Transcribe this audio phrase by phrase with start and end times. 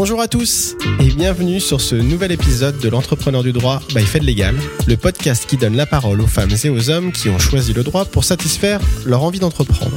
[0.00, 4.22] Bonjour à tous et bienvenue sur ce nouvel épisode de l'entrepreneur du droit by Fed
[4.22, 4.54] Legal,
[4.86, 7.82] le podcast qui donne la parole aux femmes et aux hommes qui ont choisi le
[7.82, 9.96] droit pour satisfaire leur envie d'entreprendre.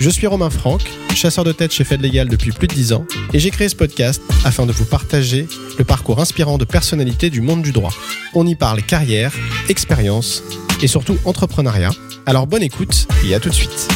[0.00, 0.82] Je suis Romain Franck,
[1.14, 3.74] chasseur de tête chez Fed Legal depuis plus de 10 ans et j'ai créé ce
[3.74, 7.94] podcast afin de vous partager le parcours inspirant de personnalités du monde du droit.
[8.34, 9.32] On y parle carrière,
[9.70, 10.42] expérience
[10.82, 11.92] et surtout entrepreneuriat.
[12.26, 13.88] Alors bonne écoute et à tout de suite.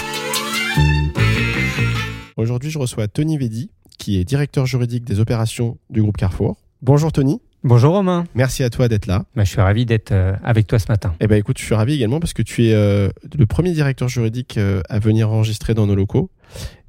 [2.38, 6.56] Aujourd'hui, je reçois Tony Vedi, qui est directeur juridique des opérations du groupe Carrefour.
[6.82, 7.40] Bonjour Tony.
[7.64, 8.24] Bonjour Romain.
[8.34, 9.24] Merci à toi d'être là.
[9.36, 11.14] Bah, je suis ravi d'être euh, avec toi ce matin.
[11.20, 14.08] Eh ben écoute, je suis ravi également parce que tu es euh, le premier directeur
[14.08, 16.28] juridique euh, à venir enregistrer dans nos locaux.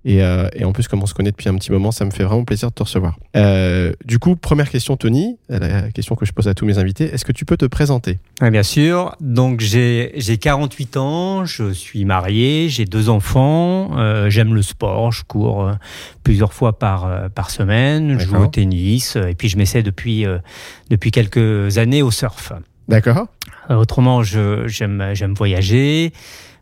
[0.05, 2.11] Et, euh, et, en plus, comme on se connaît depuis un petit moment, ça me
[2.11, 3.17] fait vraiment plaisir de te recevoir.
[3.37, 7.05] Euh, du coup, première question, Tony, la question que je pose à tous mes invités,
[7.05, 8.19] est-ce que tu peux te présenter?
[8.41, 9.15] Oui, Bien sûr.
[9.21, 15.23] Donc, j'ai 48 ans, je suis marié, j'ai deux enfants, euh, j'aime le sport, je
[15.23, 15.73] cours euh,
[16.23, 20.25] plusieurs fois par, euh, par semaine, je joue au tennis, et puis je m'essaie depuis,
[20.89, 22.51] depuis quelques années au surf.
[22.89, 23.27] D'accord.
[23.69, 26.11] autrement, j'aime voyager.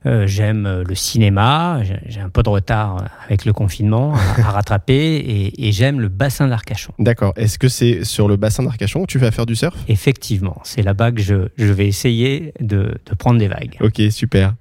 [0.08, 4.96] Euh, j'aime euh, le cinéma, j'ai un peu de retard avec le confinement à, rattraper,
[4.96, 6.92] et, et j'aime le bassin d'Arcachon.
[6.98, 7.34] D'accord.
[7.36, 9.78] Est-ce que c'est sur le bassin d'Arcachon que tu vas faire du surf?
[9.88, 13.78] Effectivement, c'est là-bas que je, je, vais essayer de, de, prendre des vagues.
[13.80, 14.56] Ok, super.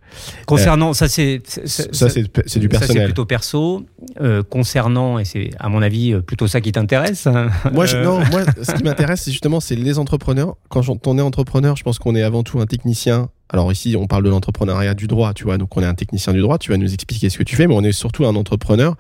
[0.44, 2.22] Concernant, euh, ça c'est ça c'est
[2.58, 2.78] du personnel.
[2.80, 3.86] Ça c'est plutôt perso.
[4.20, 7.26] Euh, concernant, et c'est à mon avis plutôt ça qui t'intéresse.
[7.72, 10.56] Moi, je, non, moi, ce qui m'intéresse, c'est justement c'est les entrepreneurs.
[10.68, 14.06] Quand on est entrepreneur, je pense qu'on est avant tout un technicien alors ici, on
[14.06, 15.58] parle de l'entrepreneuriat du droit, tu vois.
[15.58, 17.66] Donc on est un technicien du droit, tu vas nous expliquer ce que tu fais,
[17.66, 18.94] mais on est surtout un entrepreneur.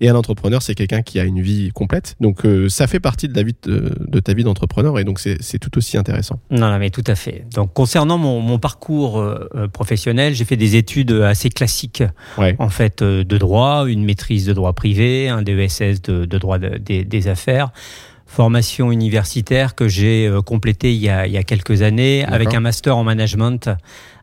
[0.00, 2.16] Et un entrepreneur, c'est quelqu'un qui a une vie complète.
[2.20, 5.58] Donc euh, ça fait partie de, la vie de, ta vie d'entrepreneur et donc c'est
[5.60, 6.40] tout aussi intéressant.
[6.50, 7.44] Non, non, mais tout à fait.
[7.54, 12.02] Donc concernant mon, parcours euh, euh, professionnel, j'ai fait des études assez classiques,
[12.36, 17.28] en fait, de droit, une maîtrise de droit privé, un DESS de, de droit des
[17.28, 17.72] affaires
[18.32, 22.54] formation universitaire que j'ai euh, complétée il y, a, il y a quelques années avec
[22.54, 23.70] un master en management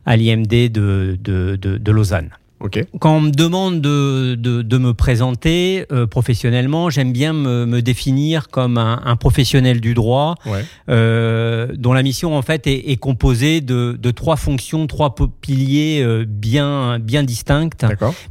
[0.04, 2.30] à l'IMD de, de, de, de Lausanne.
[2.62, 2.84] Okay.
[2.98, 7.80] Quand on me demande de, de, de me présenter euh, professionnellement, j'aime bien me, me,
[7.80, 10.62] définir comme un, un, professionnel du droit, ouais.
[10.90, 16.02] euh, dont la mission en fait est, est composée de, de, trois fonctions, trois piliers
[16.02, 17.70] euh, bien bien distincts,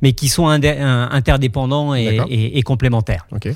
[0.03, 3.25] mais qui sont interdépendants et, et, et complémentaires.
[3.31, 3.55] Okay.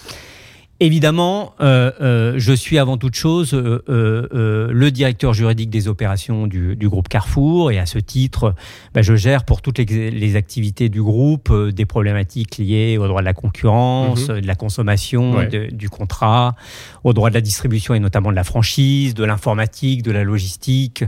[0.79, 6.47] Évidemment, euh, euh, je suis avant toute chose euh, euh, le directeur juridique des opérations
[6.47, 8.55] du, du, groupe Carrefour et à ce titre,
[8.93, 13.07] bah, je gère pour toutes les, les activités du groupe euh, des problématiques liées au
[13.07, 14.41] droit de la concurrence, mmh.
[14.41, 15.47] de la consommation, ouais.
[15.47, 16.55] de, du contrat,
[17.03, 21.03] au droit de la distribution et notamment de la franchise, de l'informatique, de la logistique,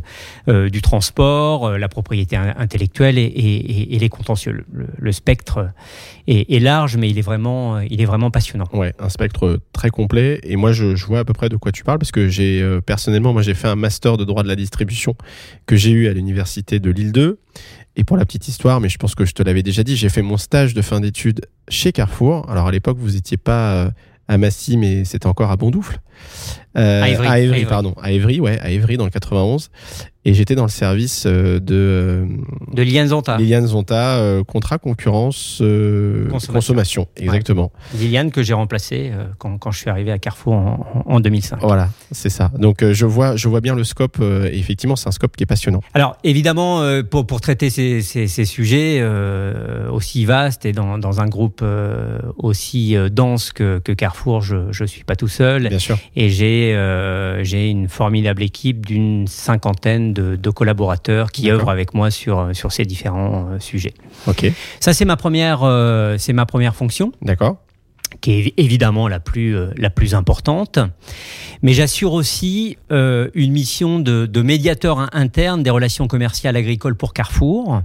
[0.47, 4.65] euh, du transport, la propriété intellectuelle et, et, les contentieux.
[4.99, 5.69] Le, spectre
[6.27, 8.67] est, large, mais il est vraiment, il est vraiment passionnant.
[8.73, 10.39] Ouais, un spectre très complet.
[10.43, 12.81] Et moi, je, vois à peu près de quoi tu parles parce que j'ai euh,
[12.81, 15.15] personnellement, moi, j'ai fait un master de droit de la distribution
[15.65, 17.39] que j'ai eu à l'université de Lille 2.
[17.97, 20.09] Et pour la petite histoire, mais je pense que je te l'avais déjà dit, j'ai
[20.09, 22.49] fait mon stage de fin d'études chez Carrefour.
[22.49, 23.89] Alors à l'époque, vous n'étiez pas euh,
[24.27, 25.99] à Massy, mais c'était encore à Bondoufle.
[26.77, 29.69] Euh, à Évry, à Évry, pardon, à Évry, ouais, à Évry dans le 91.
[30.27, 32.25] Et j'étais dans le service euh, de euh,
[32.73, 33.37] de Liliane Zonta.
[33.37, 36.53] Liliane Zonta, euh, contrat concurrence euh, consommation.
[36.53, 37.07] consommation.
[37.15, 37.71] exactement.
[37.93, 37.99] Ouais.
[37.99, 41.59] Liliane que j'ai remplacée quand, quand je suis arrivé à Carrefour en, en 2005.
[41.61, 42.51] Voilà, c'est ça.
[42.57, 44.19] Donc je vois je vois bien le scope.
[44.19, 45.81] et effectivement, c'est un scope qui est passionnant.
[45.93, 49.07] Alors évidemment, pour pour traiter ces ces, ces sujets
[49.91, 51.63] aussi vastes et dans dans un groupe
[52.37, 55.69] aussi dense que que Carrefour, je je suis pas tout seul.
[55.69, 55.99] Bien sûr.
[56.15, 56.75] Et j'ai
[57.43, 62.71] j'ai une formidable équipe d'une cinquantaine de, de, collaborateurs qui œuvrent avec moi sur, sur
[62.71, 63.93] ces différents euh, sujets.
[64.27, 64.51] Ok.
[64.79, 67.11] Ça, c'est ma première, euh, c'est ma première fonction.
[67.21, 67.57] D'accord.
[68.21, 70.79] Qui est évidemment la plus, euh, la plus importante.
[71.61, 77.13] Mais j'assure aussi euh, une mission de, de médiateur interne des relations commerciales agricoles pour
[77.13, 77.81] Carrefour.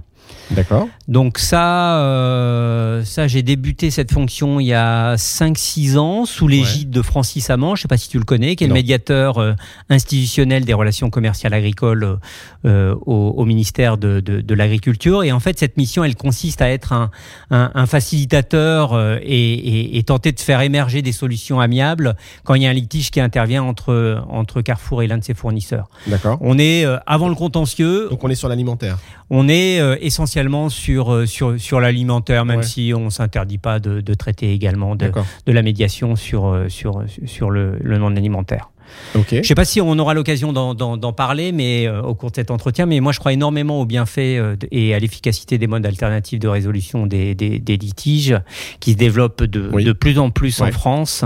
[0.51, 0.87] D'accord.
[1.07, 6.89] Donc ça, euh, ça j'ai débuté cette fonction il y a 5-6 ans sous l'égide
[6.89, 6.95] ouais.
[6.95, 8.75] de Francis Amand, je ne sais pas si tu le connais, qui est non.
[8.75, 9.53] le médiateur euh,
[9.89, 12.19] institutionnel des relations commerciales agricoles
[12.65, 15.23] euh, au, au, ministère de, de, de l'Agriculture.
[15.23, 17.11] Et en fait, cette mission, elle consiste à être un,
[17.49, 22.63] un, un facilitateur et, et, et, tenter de faire émerger des solutions amiables quand il
[22.63, 25.89] y a un litige qui intervient entre, entre Carrefour et l'un de ses fournisseurs.
[26.07, 26.37] D'accord.
[26.41, 28.07] On est avant le contentieux.
[28.09, 28.97] Donc on est sur l'alimentaire.
[29.33, 32.63] On est euh, essentiellement sur, sur, sur l'alimentaire, même ouais.
[32.63, 35.09] si on ne s'interdit pas de, de, traiter également de,
[35.45, 38.69] de, la médiation sur, sur, sur le, le non alimentaire.
[39.15, 42.51] Je ne sais pas si on aura l'occasion d'en parler mais, au cours de cet
[42.51, 44.39] entretien, mais moi je crois énormément au bienfait
[44.71, 47.33] et à l'efficacité des modes alternatifs de résolution des,
[47.67, 48.37] litiges
[48.79, 51.23] qui se développent de, de plus en plus en France.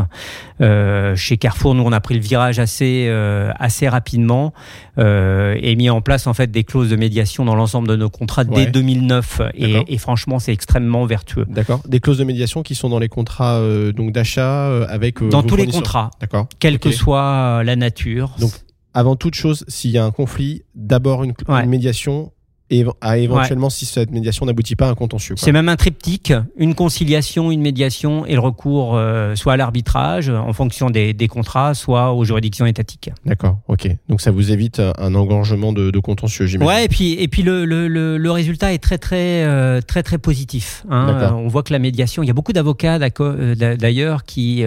[0.59, 3.09] Chez Carrefour, nous on a pris le virage assez,
[3.57, 4.53] assez rapidement
[4.97, 8.43] et mis en place en fait des clauses de médiation dans l'ensemble de nos contrats
[8.43, 11.45] dès 2009 et, franchement c'est extrêmement vertueux.
[11.49, 11.81] D'accord.
[11.87, 13.61] Des clauses de médiation qui sont dans les contrats
[13.95, 16.11] donc d'achat avec dans tous les contrats.
[16.21, 16.47] D'accord.
[16.59, 18.35] Quelle que soit la nature.
[18.39, 18.51] Donc
[18.95, 21.33] avant toute chose, s'il y a un conflit, d'abord une,
[21.67, 22.31] médiation
[22.71, 25.35] et à éventuellement si cette médiation n'aboutit pas à un contentieux.
[25.37, 30.29] C'est même un triptyque, une conciliation, une médiation et le recours euh, soit à l'arbitrage
[30.29, 33.11] en fonction des, des, contrats, soit aux juridictions étatiques.
[33.25, 33.87] D'accord, ok.
[34.09, 36.67] Donc ça vous évite un engorgement de, de contentieux, j'imagine.
[36.67, 40.17] Ouais, et puis et puis le, le, le, résultat est très très euh, très très
[40.17, 40.85] positif.
[40.89, 41.35] Hein.
[41.35, 44.63] On voit que la médiation, il y a beaucoup d'avocats euh, d'ailleurs qui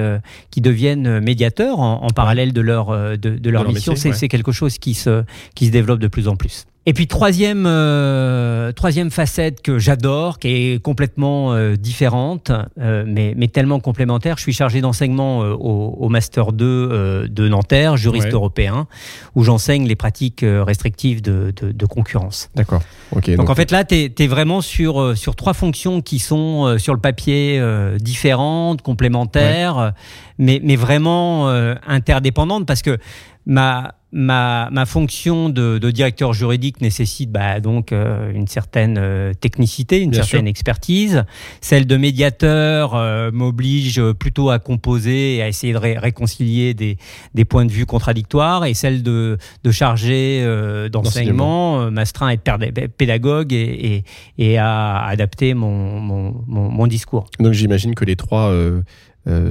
[0.50, 3.94] qui deviennent médiateurs en, parallèle de leur de, de leur, mission.
[3.96, 5.24] C'est quelque chose qui se
[5.54, 6.66] qui se développe de plus en plus.
[6.88, 12.50] Et puis troisième, euh, troisième facette que j'adore, qui est complètement euh, différente,
[12.80, 14.38] euh, mais, mais, tellement complémentaire.
[14.38, 18.86] Je suis chargé d'enseignement au, Master 2 de Nanterre, juriste européen,
[19.34, 22.48] où j'enseigne les pratiques restrictives de, de, de concurrence.
[22.54, 22.80] D'accord.
[23.14, 26.94] Okay, donc, en fait là, tu es, vraiment sur, sur trois fonctions qui sont sur
[26.94, 27.62] le papier
[28.00, 29.92] différentes, complémentaires,
[30.38, 31.48] mais, mais vraiment
[31.86, 32.96] interdépendantes parce que
[33.44, 39.34] ma, ma, ma fonction de, de, directeur juridique nécessite bah, donc euh, une certaine euh,
[39.34, 41.24] technicité, une certaine expertise.
[41.60, 46.96] Celle de médiateur euh, m'oblige plutôt à composer et à essayer de réconcilier des,
[47.34, 48.64] des, points de vue contradictoires.
[48.64, 50.44] Et celle de, de chargé
[50.90, 54.04] d'enseignement m'astreint à être pédagogue et,
[54.38, 57.26] et, et à adapter mon, mon, mon, mon discours.
[57.40, 58.54] Donc j'imagine que les trois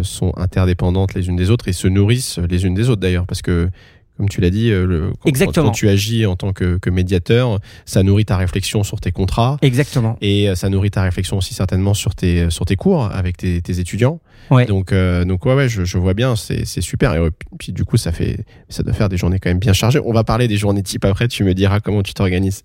[0.01, 3.43] sont interdépendantes les unes des autres et se nourrissent les unes des autres d'ailleurs, parce
[3.43, 3.69] que
[4.17, 5.13] comme tu l'as dit, euh, le,
[5.53, 9.57] quand, tu agis en tant que, médiateur, ça nourrit ta réflexion sur tes contrats.
[9.61, 10.17] Exactement.
[10.21, 13.61] Et euh, ça nourrit ta réflexion aussi certainement sur tes, sur tes cours avec tes,
[13.61, 14.19] tes étudiants.
[14.49, 14.65] Ouais.
[14.65, 17.13] Donc, euh, donc ouais, ouais, je, je vois bien, c'est super.
[17.15, 17.29] Et
[17.59, 19.99] puis du coup, ça fait, ça doit faire des journées quand même bien chargées.
[20.03, 21.27] On va parler des journées type après.
[21.27, 22.63] Tu me diras comment tu t'organises.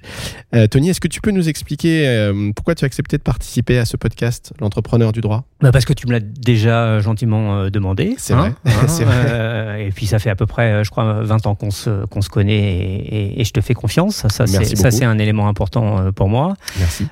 [0.54, 3.78] Euh, Tony, est-ce que tu peux nous expliquer euh, pourquoi tu as accepté de participer
[3.78, 5.44] à ce podcast, l'entrepreneur du droit?
[5.60, 8.14] Bah Parce que tu me l'as déjà gentiment demandé.
[8.18, 8.52] C'est vrai.
[8.64, 9.86] Hein, vrai.
[9.86, 12.54] et puis ça fait à peu près, je crois, 20 qu'on se, qu'on se connaît
[12.54, 14.26] et, et, je te fais confiance.
[14.28, 16.54] Ça, c'est un élément important pour moi.
[16.78, 17.06] Merci.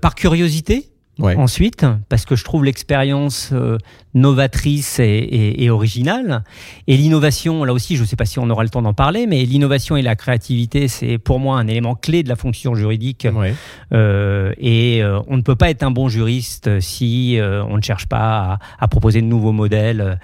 [0.00, 0.90] par curiosité.
[1.22, 3.78] Ensuite, parce que je trouve l'expérience euh,
[4.16, 6.42] novatrice et, originale.
[6.86, 9.26] Et l'innovation, là aussi, je ne sais pas si on aura le temps d'en parler,
[9.26, 13.28] mais l'innovation et la créativité, c'est pour moi un élément clé de la fonction juridique.
[13.92, 18.06] Euh, et euh, on ne peut pas être un bon juriste si on ne cherche
[18.06, 20.18] pas à, proposer de nouveaux modèles,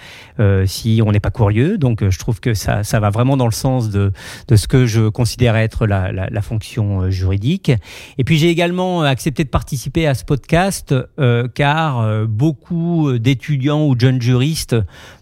[0.66, 1.78] si on n'est pas curieux.
[1.78, 4.12] Donc, je trouve que ça, ça va vraiment dans le sens de,
[4.48, 7.70] de ce que je considère être la, la, la fonction juridique.
[8.18, 13.81] Et puis, j'ai également accepté de participer à ce podcast euh, car euh, beaucoup d'étudiants
[13.86, 14.76] ou de jeunes juristes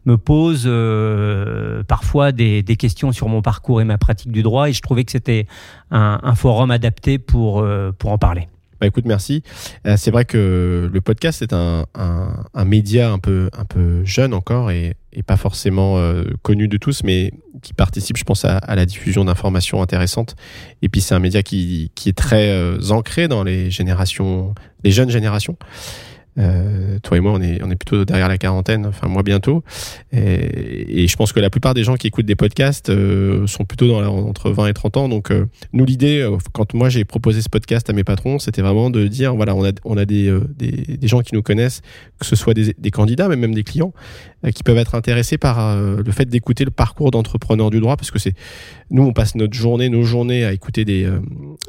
[0.05, 4.73] me posent euh, parfois des, questions sur mon parcours et ma pratique du droit et
[4.73, 5.47] je trouvais que c'était
[5.91, 7.67] un, forum adapté pour,
[7.99, 8.49] pour en parler.
[8.81, 9.43] Bah écoute, merci.
[9.97, 11.85] c'est vrai que le podcast est un,
[12.65, 14.97] média un peu, un peu jeune encore et,
[15.27, 16.01] pas forcément
[16.43, 20.37] connu de tous, mais qui participe, je pense, à, la diffusion d'informations intéressantes.
[20.83, 24.55] Et puis c'est un média qui, qui est très euh, ancré dans les générations,
[24.85, 25.56] les jeunes générations.
[26.41, 29.63] Euh, toi et moi, on est, plutôt derrière la quarantaine, enfin moi bientôt.
[30.13, 33.89] Et, je pense que la plupart des gens qui écoutent des podcasts euh, sont plutôt
[33.89, 35.09] dans entre 20 et 30 ans.
[35.09, 38.91] Donc euh, nous, l'idée, quand moi j'ai proposé ce podcast à mes patrons, c'était vraiment
[38.91, 39.65] de dire, voilà, on
[39.97, 40.32] a, des,
[41.03, 41.82] gens qui nous connaissent,
[42.19, 43.93] que ce soit des, des candidats, mais même des clients,
[44.55, 48.19] qui peuvent être intéressés par le fait d'écouter le parcours d'entrepreneur du droit, parce que
[48.19, 48.35] c'est
[48.91, 51.09] nous, on passe notre journée, nos journées à écouter des,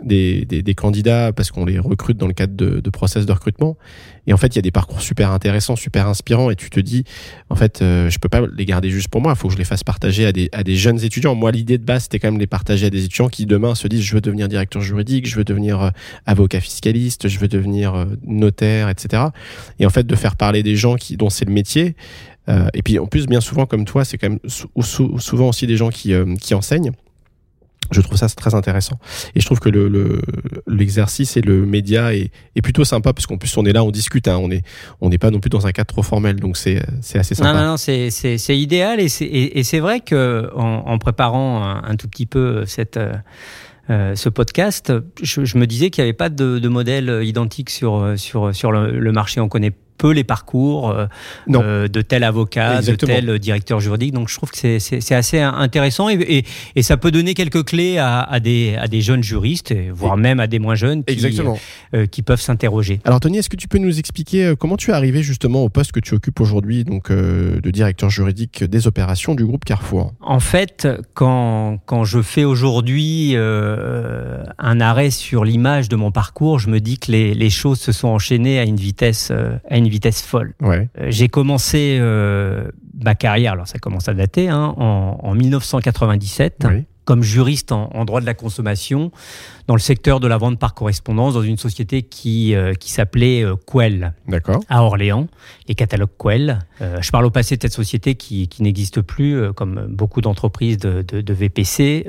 [0.03, 3.77] des, des, candidats parce qu'on les recrute dans le cadre de, de process de recrutement.
[4.27, 6.79] Et en fait, il y a des parcours super intéressants, super inspirants, et tu te
[6.79, 7.03] dis,
[7.49, 9.57] en fait, euh, je peux pas les garder juste pour moi, il faut que je
[9.57, 11.33] les fasse partager à des, à des jeunes étudiants.
[11.33, 13.87] Moi, l'idée de base, c'était quand même les partager à des étudiants qui demain se
[13.87, 15.89] disent, je veux devenir directeur juridique, je veux devenir euh,
[16.25, 19.23] avocat fiscaliste, je veux devenir euh, notaire, etc.
[19.79, 21.95] Et en fait, de faire parler des gens qui, dont c'est le métier.
[22.47, 25.77] Euh, et puis, en plus, bien souvent, comme toi, c'est quand même souvent aussi des
[25.77, 26.91] gens qui, qui enseignent.
[27.91, 28.99] Je trouve ça très intéressant.
[29.35, 29.69] Et je trouve que
[30.67, 33.83] l'exercice le, et le média est, est plutôt sympa parce qu'en plus on est là,
[33.83, 34.63] on discute, hein, on n'est
[35.01, 36.81] on n'est pas non plus dans un cadre trop formel, donc c'est
[37.13, 37.53] assez sympa.
[37.53, 42.25] Non, non, non c'est idéal et c'est vrai que en, en préparant un, tout petit
[42.25, 42.99] peu cette
[43.89, 47.69] euh, ce podcast, je, je me disais qu'il n'y avait pas de, de, modèle identique
[47.69, 49.41] sur, sur, sur le, le marché.
[49.41, 51.05] On connaît peu les parcours euh,
[51.49, 54.13] euh, de tel avocat, de tel directeur juridique.
[54.13, 56.43] Donc je trouve que c'est assez intéressant et,
[56.75, 60.39] et, ça peut donner quelques clés à, à, des, à des jeunes juristes, voire même
[60.39, 61.23] à des moins jeunes qui,
[61.93, 62.99] euh, qui peuvent s'interroger.
[63.05, 65.91] Alors Tony, est-ce que tu peux nous expliquer comment tu es arrivé justement au poste
[65.91, 70.13] que tu occupes aujourd'hui, donc de directeur juridique des opérations du groupe Carrefour?
[70.19, 76.69] En fait, quand, quand je fais aujourd'hui un arrêt sur l'image de mon parcours, je
[76.69, 79.31] me dis que les, les, choses se sont enchaînées à une vitesse,
[79.69, 80.53] à une vitesse folle.
[80.61, 80.89] Ouais.
[80.99, 82.69] Euh, j'ai commencé euh,
[83.03, 86.67] ma carrière, alors ça commence à dater, hein, en, en, 1997.
[87.03, 89.11] comme juriste en, en, droit de la consommation
[89.71, 93.41] dans le secteur de la vente par correspondance dans une société qui, euh, qui s'appelait
[93.41, 94.11] euh, Quell.
[94.67, 95.29] À Orléans,
[95.69, 96.59] les catalogues Quell.
[96.81, 100.77] Euh, je parle au passé de cette société qui, qui n'existe plus, comme beaucoup d'entreprises
[100.77, 102.05] de, de, de, VPC,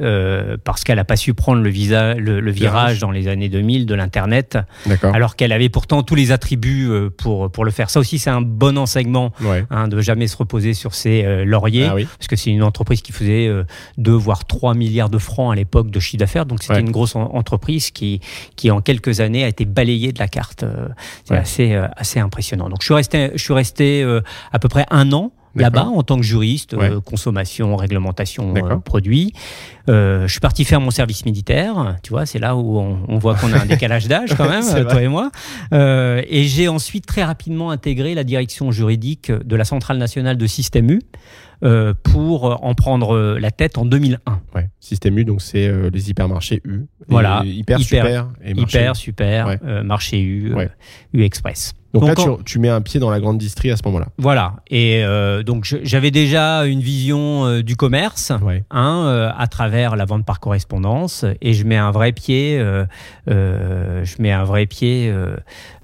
[0.65, 2.99] parce qu'elle n'a pas su prendre le, visa, le, virage.
[2.99, 4.59] dans les années 2000 de l'Internet,
[5.05, 7.91] alors qu'elle avait pourtant tous les attributs pour, pour le faire.
[7.91, 9.33] Ça aussi, c'est un bon enseignement
[9.71, 13.13] hein, de jamais se reposer sur ses lauriers, ah parce que c'est une entreprise qui
[13.13, 13.49] faisait
[13.99, 17.15] 2 voire 3 milliards de francs à l'époque de chiffre d'affaires, donc c'était une grosse
[17.15, 18.21] entreprise entreprise qui,
[18.57, 20.63] qui en quelques années a été balayée de la carte.
[20.63, 20.89] Euh,
[21.25, 22.69] c'est assez, euh, assez impressionnant.
[22.69, 26.03] Donc je suis resté, je suis resté euh, à peu près un an là-bas en
[26.03, 28.55] tant que juriste, consommation, réglementation,
[28.85, 29.33] produits.
[29.89, 33.53] je suis parti faire mon service militaire, tu vois, c'est là où on, voit qu'on
[33.53, 35.31] a un décalage d'âge quand même, toi et moi.
[35.73, 40.91] et j'ai ensuite très rapidement intégré la direction juridique de la Centrale nationale de Système
[40.91, 41.01] U.
[41.65, 44.41] Euh, pour en prendre la tête en 2001.
[44.53, 44.69] Ouais.
[44.81, 46.87] Système U, donc c'est euh, les hypermarchés U.
[47.07, 47.43] Voilà.
[47.45, 50.53] Hyper, super et marché Hyper, super, euh, marché U,
[51.13, 51.75] U Express.
[51.93, 54.07] Donc, là, tu, mets un pied dans la grande distrie à ce moment-là.
[54.19, 54.57] Voilà.
[54.71, 55.05] Et
[55.45, 58.33] donc j'avais déjà une vision du commerce
[58.71, 62.59] hein, à travers la vente par correspondance, et je mets un vrai pied,
[63.27, 65.13] je mets un vrai pied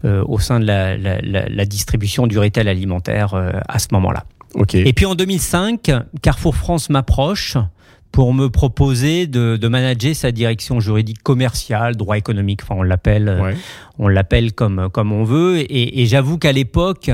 [0.05, 3.35] au sein de la, la, la, distribution du retail alimentaire
[3.69, 4.25] à ce moment-là.
[4.73, 5.91] Et puis en 2005,
[6.23, 7.57] Carrefour France m'approche
[8.13, 13.53] pour me proposer de, manager sa direction juridique commerciale, droit économique, enfin on l'appelle, euh,
[13.99, 15.65] on l'appelle comme comme on veut.
[15.71, 17.11] Et, j'avoue qu'à l'époque,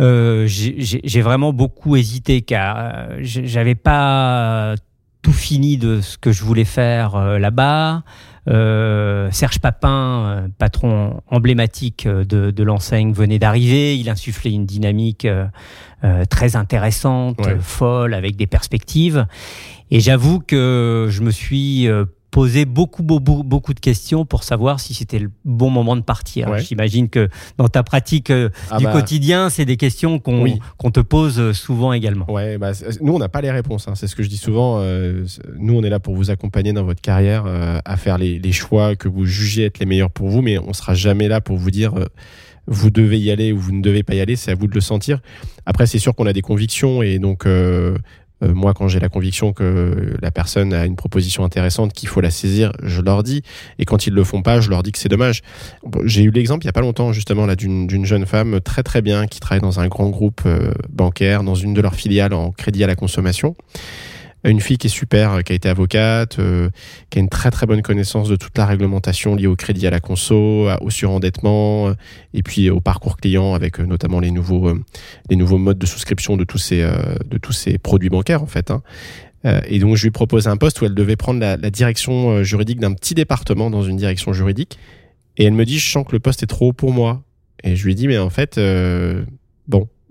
[0.00, 4.74] euh, j'ai vraiment beaucoup hésité car euh, j'avais pas
[5.22, 8.02] tout fini de ce que je voulais faire là-bas.
[8.48, 13.96] Euh, Serge Papin, euh, patron emblématique euh, de, l'enseigne, venait d'arriver.
[13.96, 15.26] Il insufflait une dynamique
[16.30, 19.26] très intéressante, folle, avec des perspectives.
[19.90, 21.88] Et j'avoue que je me suis
[22.30, 26.56] poser beaucoup, beaucoup, beaucoup de questions pour savoir si c'était le bon moment de partir.
[26.58, 27.28] J'imagine que
[27.58, 28.92] dans ta pratique euh, ah du bah.
[28.92, 32.30] quotidien, c'est des questions qu'on te pose euh, souvent également.
[32.30, 33.88] Ouais, bah, nous, on n'a pas les réponses.
[33.88, 33.94] Hein.
[33.94, 34.78] C'est ce que je dis souvent.
[34.80, 35.24] Euh,
[35.58, 37.44] nous, on est là pour vous accompagner dans votre carrière
[37.84, 40.72] à faire les, les, choix que vous jugez être les meilleurs pour vous, mais on
[40.72, 41.94] sera jamais là pour vous dire
[42.70, 44.74] vous devez y aller ou vous ne devez pas y aller, c'est à vous de
[44.74, 45.20] le sentir.
[45.66, 47.96] Après, c'est sûr qu'on a des convictions et donc euh,
[48.42, 52.30] moi, quand j'ai la conviction que la personne a une proposition intéressante, qu'il faut la
[52.30, 53.42] saisir, je leur dis.
[53.78, 55.42] Et quand ils le font pas, je leur dis que c'est dommage.
[56.04, 59.02] J'ai eu l'exemple il y a pas longtemps justement là d'une jeune femme très très
[59.02, 62.52] bien qui travaille dans un grand groupe euh, bancaire, dans une de leurs filiales en
[62.52, 63.54] crédit à la consommation
[64.44, 66.70] une fille qui est super, euh, qui a été avocate, euh,
[67.10, 69.90] qui a une très très bonne connaissance de toute la réglementation liée au crédit à
[69.90, 71.94] la conso, au surendettement, euh,
[72.32, 74.72] et puis au parcours client avec notamment les nouveaux
[75.28, 78.70] les nouveaux modes de souscription de tous ces de tous ces produits bancaires en fait.
[78.70, 78.82] Hein.
[79.66, 82.78] et donc je lui propose un poste où elle devait prendre la, la direction juridique
[82.78, 84.78] d'un petit département dans une direction juridique.
[85.36, 87.22] Et elle me dit, je sens que le poste est trop haut pour moi.
[87.64, 89.24] Et je lui dis, mais en fait, bon,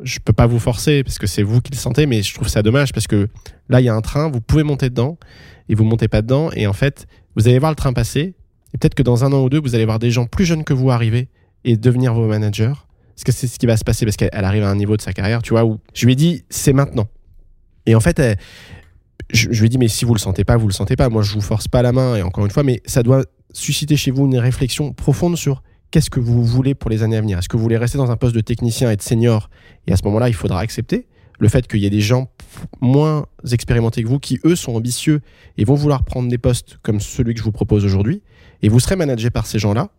[0.02, 2.48] je peux pas vous forcer parce que c'est vous qui le sentez, mais je trouve
[2.48, 3.28] ça dommage parce que
[3.68, 5.18] là, il y a un train, vous pouvez monter dedans
[5.68, 6.50] et vous montez pas dedans.
[6.54, 8.34] Et en fait, vous allez voir le train passer.
[8.74, 10.64] Et peut-être que dans un an ou deux, vous allez voir des gens plus jeunes
[10.64, 11.30] que vous arriver
[11.64, 12.74] et devenir vos managers.
[13.16, 15.02] Parce que c'est ce qui va se passer parce qu'elle arrive à un niveau de
[15.02, 17.08] sa carrière, tu vois, où je lui ai dit, c'est maintenant.
[17.86, 18.22] Et en fait,
[19.32, 21.10] je, lui ai dit, mais si vous le sentez pas, vous le sentez pas.
[21.10, 22.16] Moi, je vous force pas la main.
[22.16, 26.10] Et encore une fois, mais ça doit susciter chez vous une réflexion profonde sur qu'est-ce
[26.10, 27.38] que vous voulez pour les années à venir?
[27.40, 29.50] Est-ce que vous voulez rester dans un poste de technicien et de senior?
[29.88, 31.08] Et à ce moment-là, il faudra accepter
[31.40, 32.30] le fait qu'il y ait des gens
[32.82, 35.22] moins expérimentés que vous qui, eux, sont ambitieux
[35.58, 38.22] et vont vouloir prendre des postes comme celui que je vous propose aujourd'hui,
[38.62, 39.90] et vous serez managé par ces gens-là.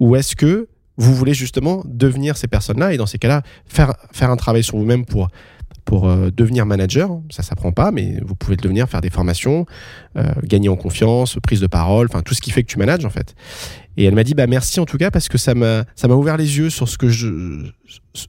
[0.00, 4.30] Ou est-ce que vous voulez justement devenir ces personnes-là et dans ces cas-là, faire, faire
[4.30, 5.28] un travail sur vous-même pour
[5.86, 7.08] pour devenir manager.
[7.30, 9.64] Ça s'apprend pas, mais vous pouvez le devenir, faire des formations,
[10.42, 13.10] gagner en confiance, prise de parole, enfin tout ce qui fait que tu manages en
[13.10, 13.34] fait.
[13.96, 16.14] Et elle m'a dit bah merci en tout cas parce que ça m'a ça m'a
[16.14, 17.70] ouvert les yeux sur ce que je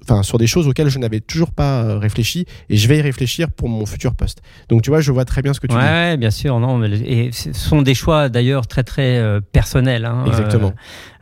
[0.04, 3.02] enfin sur des choses auxquelles je n'avais toujours pas euh, réfléchi et je vais y
[3.02, 4.42] réfléchir pour mon futur poste.
[4.70, 5.80] Donc tu vois, je vois très bien ce que tu dis.
[5.80, 10.06] Ouais, bien sûr, non, et ce sont des choix d'ailleurs très très euh, personnels.
[10.06, 10.74] Hein, Exactement.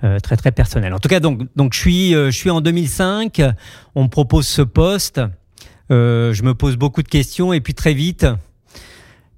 [0.04, 0.94] Euh, très très personnels.
[0.94, 3.42] En tout cas, donc donc je suis je suis en 2005.
[3.96, 5.22] On me propose ce poste.
[5.90, 8.26] Je me pose beaucoup de questions et puis très vite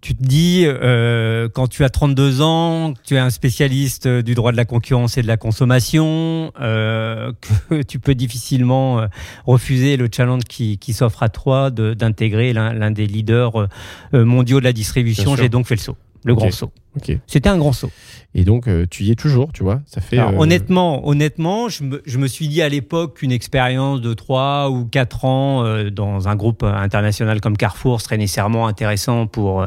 [0.08, 4.52] tu te dis, euh, quand tu as 32 ans, tu es un spécialiste du droit
[4.52, 7.34] de la concurrence et de la consommation, euh,
[7.70, 9.08] que tu peux difficilement euh,
[9.46, 13.68] refuser le challenge qui, qui s'offre à toi d'intégrer l'un des leaders
[14.14, 15.36] mondiaux de la distribution.
[15.36, 16.72] J'ai donc fait le saut, le grand saut.
[17.28, 17.92] C'était un grand saut.
[18.36, 19.82] Et donc, euh, tu y es toujours, tu vois.
[19.86, 20.20] Ça fait.
[20.20, 24.70] Euh, honnêtement, honnêtement, je me, je me, suis dit à l'époque qu'une expérience de 3
[24.70, 29.66] ou 4 ans euh, dans un groupe international comme Carrefour serait nécessairement intéressant pour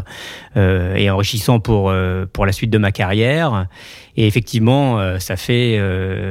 [0.56, 1.92] et enrichissant pour
[2.32, 3.66] pour la suite de ma carrière.
[4.16, 5.80] Et effectivement, ça fait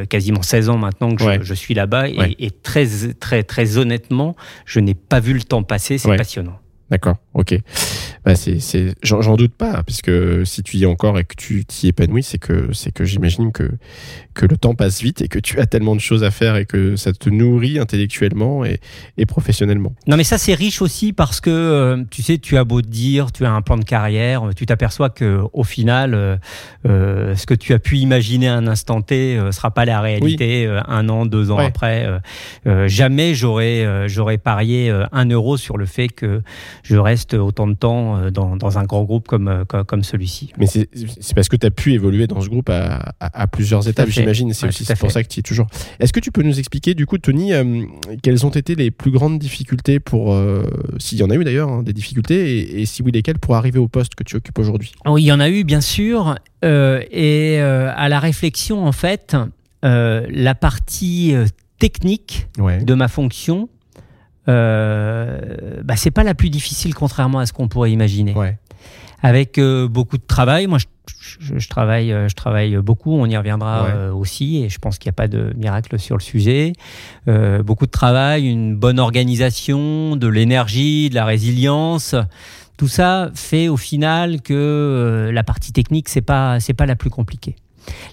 [0.10, 2.88] quasiment 16 ans maintenant que je, je suis là-bas et, et, très
[3.20, 4.36] très très honnêtement,
[4.66, 5.98] je n'ai pas vu le temps passer.
[5.98, 6.60] C'est passionnant.
[6.91, 7.60] D'accord, ok.
[8.25, 10.12] Bah c'est, c'est, j'en, doute pas, puisque
[10.46, 13.51] si tu y es encore et que tu t'y épanouis, c'est que, c'est que j'imagine
[13.51, 13.69] que,
[14.34, 16.65] que le temps passe vite et que tu as tellement de choses à faire et
[16.65, 18.79] que ça te nourrit intellectuellement et,
[19.17, 19.93] et professionnellement.
[20.08, 22.88] Non, mais ça, c'est riche aussi parce que, euh, tu sais, tu as beau te
[22.88, 26.38] dire, tu as un plan de carrière, tu t'aperçois que au final, euh,
[26.88, 30.01] euh ce que tu as pu imaginer à un instant T euh, sera pas la
[30.01, 32.08] réalité un an, deux ans après.
[32.88, 36.41] jamais j'aurais, j'aurais parié un euro sur le fait que
[36.84, 40.52] je reste autant de temps euh, dans, dans un grand groupe comme, euh, comme, celui-ci.
[40.58, 40.88] Mais c'est
[41.36, 44.54] parce que tu as pu évoluer dans ce groupe à, à, plusieurs étapes, j'imagine.
[44.54, 45.68] C'est aussi pour ça que tu es toujours.
[46.00, 47.84] Est-ce que tu peux nous expliquer, du coup, Tony, euh,
[48.22, 50.38] quelles ont été les plus grandes difficultés pour,
[50.98, 53.80] s'il y en a eu d'ailleurs, hein, des difficultés, et, si oui, lesquelles pour arriver
[53.80, 54.94] au poste que tu occupes aujourd'hui?
[55.06, 56.36] Oui, il y en a eu, bien sûr.
[56.64, 59.36] et à la réflexion, en fait,
[59.84, 61.34] la partie
[61.80, 63.70] technique de ma fonction
[64.50, 68.34] euh, bah, c'est pas la plus difficile contrairement à ce qu'on pourrait imaginer.
[69.22, 73.88] Avec euh, beaucoup de travail, moi je, travaille, euh, je travaille beaucoup, on y reviendra
[73.88, 76.74] euh, aussi, et je pense qu'il n'y a pas de miracle sur le sujet.
[77.27, 82.15] beaucoup de travail, une bonne organisation, de l'énergie, de la résilience.
[82.77, 87.10] Tout ça fait au final que la partie technique c'est pas c'est pas la plus
[87.10, 87.58] compliquée.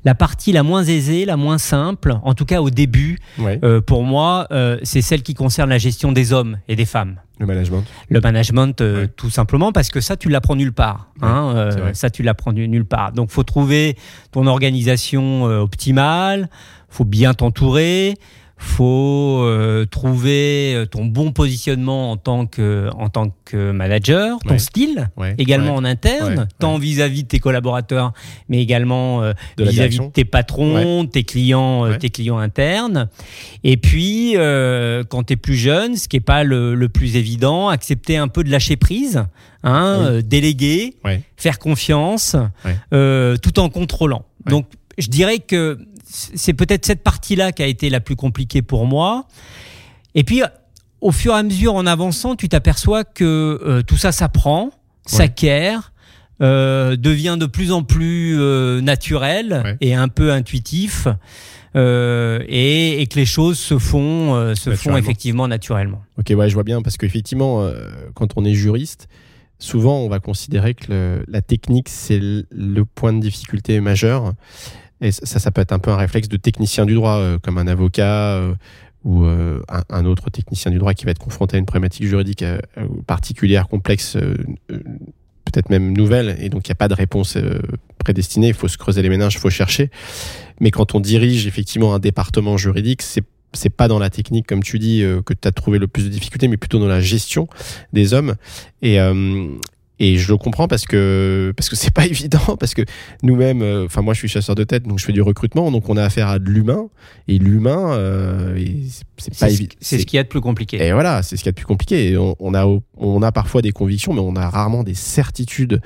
[0.04, 4.04] La partie la moins aisée, la moins simple, en tout cas au début, euh, pour
[4.04, 7.16] moi, euh, c'est celle qui concerne la gestion des hommes et des femmes.
[7.38, 7.84] Le management.
[8.08, 11.10] Le management, euh, tout simplement, parce que ça, tu l'apprends nulle part.
[11.20, 13.12] Hein, ça, tu l'apprends nulle part.
[13.12, 13.96] Donc, faut trouver
[14.32, 16.48] ton organisation optimale,
[16.88, 18.14] faut bien t'entourer
[18.58, 24.58] faut euh, trouver euh, ton bon positionnement en tant que, en tant que manager, ton
[24.58, 28.12] style également en interne, tant vis-à-vis de tes collaborateurs,
[28.48, 33.08] mais également euh, vis-à-vis de, tes patrons, tes clients, tes clients internes.
[33.62, 37.68] Et puis, quand tu es plus jeune, ce qui est pas le, le, plus évident,
[37.68, 39.24] accepter un peu de lâcher prise,
[39.64, 40.96] hein, déléguer,
[41.36, 42.36] faire confiance,
[42.90, 44.24] tout en contrôlant.
[44.46, 44.66] Donc,
[44.98, 45.78] je dirais que
[46.34, 49.26] c'est peut-être cette partie-là qui a été la plus compliquée pour moi.
[50.14, 50.42] Et puis,
[51.00, 54.70] au fur et à mesure, en avançant, tu t'aperçois que euh, tout ça s'apprend,
[55.04, 55.92] s'acquiert,
[56.42, 61.06] euh, devient de plus en plus euh, naturel et un peu intuitif,
[61.74, 66.02] et, que les choses se font, se font effectivement naturellement.
[66.18, 67.70] Ok, ouais, je vois bien, parce qu'effectivement,
[68.14, 69.08] quand on est juriste,
[69.58, 74.32] souvent on va considérer que la technique, c'est le point de difficulté majeur.
[75.00, 77.58] Et ça, ça peut être un peu un réflexe de technicien du droit, euh, comme
[77.58, 78.54] un avocat euh,
[79.04, 82.44] ou euh, un, autre technicien du droit qui va être confronté à une problématique juridique
[83.06, 84.16] particulière, complexe,
[84.66, 87.38] peut-être même nouvelle, et donc il n'y a pas de réponse
[87.98, 89.90] prédestinée, il faut se creuser les méninges, il faut chercher.
[90.58, 94.62] Mais quand on dirige effectivement un département juridique, c'est c'est pas dans la technique, comme
[94.62, 97.48] tu dis, que tu as trouvé le plus de difficultés, mais plutôt dans la gestion
[97.92, 98.34] des hommes.
[98.82, 98.98] Et,
[99.98, 102.82] et je le comprends parce que parce que c'est pas évident parce que
[103.22, 105.88] nous-mêmes, euh, enfin moi je suis chasseur de tête donc je fais du recrutement donc
[105.88, 106.88] on a affaire à de l'humain.
[107.28, 108.56] Et l'humain euh,
[109.18, 109.74] c'est pas évident.
[109.80, 110.82] C'est ce qu'il y a de plus compliqué.
[110.82, 112.16] Et voilà, c'est ce qu'il y a de plus compliqué.
[112.16, 115.80] on, on, a on a parfois des convictions mais on a rarement des certitudes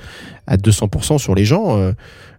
[0.47, 1.77] à 200% sur les gens.
[1.77, 1.93] Euh,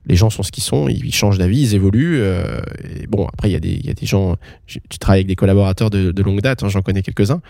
[0.04, 2.20] les gens sont ce qu'ils sont, ils changent d'avis, ils évoluent.
[2.20, 2.60] Euh,
[3.00, 4.34] et bon, après, il y, a des, y a des gens.
[4.66, 7.40] Tu travailles avec des collaborateurs de, de longue date, hein, j'en connais quelques-uns.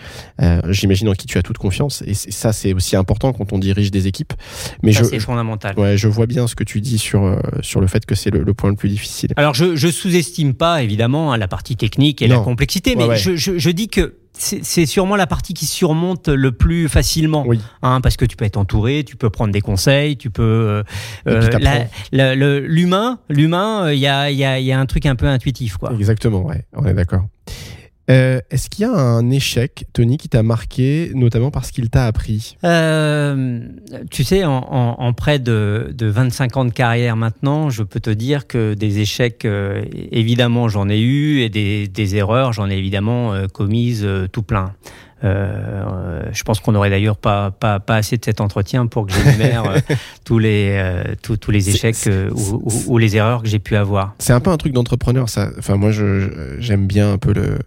[0.42, 2.02] Euh, J'imagine en qui tu as toute confiance.
[2.06, 4.34] Et ça, c'est aussi important quand on dirige des équipes.
[4.82, 5.78] Mais ça, c'est fondamental.
[5.78, 8.42] Ouais, je vois bien ce que tu dis sur, sur le fait que c'est le,
[8.42, 9.30] le, point le plus difficile.
[9.36, 13.31] Alors, je, je sous-estime pas, évidemment, hein, la partie technique et la complexité, mais Je,
[13.36, 17.60] je, je dis que c'est sûrement la partie qui surmonte le plus facilement, oui.
[17.82, 20.82] hein, parce que tu peux être entouré, tu peux prendre des conseils, tu peux.
[21.26, 25.76] Euh, l'humain, l'humain, il y a, y, a, y a, un truc un peu intuitif,
[25.76, 25.92] quoi.
[25.92, 27.26] Exactement, ouais, on est d'accord.
[28.10, 32.06] Euh, est-ce qu'il y a un échec, Tony, qui t'a marqué, notamment parce qu'il t'a
[32.06, 32.56] appris?
[32.64, 33.60] Euh,
[34.10, 38.74] Tu sais, en, près de, 25 ans de carrière maintenant, je peux te dire que
[38.74, 44.42] des échecs, euh, évidemment, j'en ai eu, et des, erreurs, j'en ai évidemment commises tout
[44.42, 44.74] plein.
[45.22, 49.62] je pense qu'on n'aurait d'ailleurs pas, pas, assez de cet entretien pour que j'énumère
[50.24, 54.14] tous, les, tous, les échecs ou, les erreurs que j'ai pu avoir.
[54.18, 55.50] C'est un peu un truc d'entrepreneur, ça.
[55.56, 55.92] Enfin, moi,
[56.58, 57.58] j'aime bien un peu le,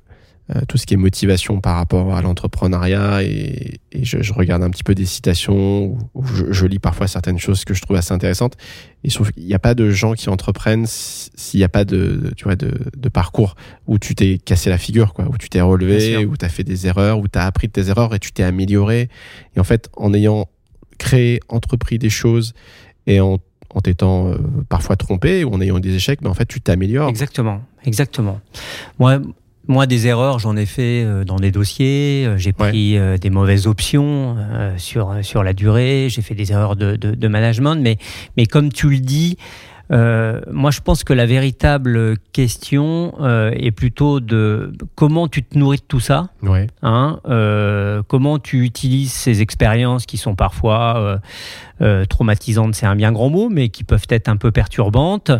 [0.54, 4.84] euh, tout ce qui est motivation par rapport à l'entrepreneuriat et, je, regarde un petit
[4.84, 8.56] peu des citations ou, je, lis parfois certaines choses que je trouve assez intéressantes
[9.04, 12.32] et trouve qu'il n'y a pas de gens qui entreprennent s'il n'y a pas de,
[12.38, 13.56] tu vois, de, parcours
[13.88, 16.64] où tu t'es cassé la figure quoi où tu t'es relevé où tu as fait
[16.64, 19.10] des erreurs où tu as appris de tes erreurs et tu t'es amélioré
[19.56, 20.48] et en fait en ayant
[21.00, 22.54] créé entrepris des choses
[23.08, 23.40] et en
[23.76, 24.38] en t'étant euh,
[24.70, 27.10] parfois trompé ou en ayant des échecs, mais en fait, tu t'améliores.
[27.10, 28.40] Exactement, exactement.
[29.00, 29.20] Moi,
[29.68, 32.26] moi, des erreurs, j'en ai fait euh, dans des dossiers.
[32.26, 34.36] Euh, j'ai pris euh, des mauvaises options
[34.78, 36.08] sur sur la durée.
[36.10, 37.76] J'ai fait des erreurs de, de, de management.
[37.76, 37.98] Mais
[38.38, 39.38] mais comme tu le dis,
[39.92, 45.58] euh, moi, je pense que la véritable question euh, est plutôt de comment tu te
[45.58, 46.30] nourris de tout ça.
[46.42, 46.68] Ouais.
[46.82, 51.20] Hein, euh, comment tu utilises ces expériences qui sont parfois
[52.10, 55.32] traumatisantes, c'est un bien grand mot, mais qui peuvent être un peu perturbantes.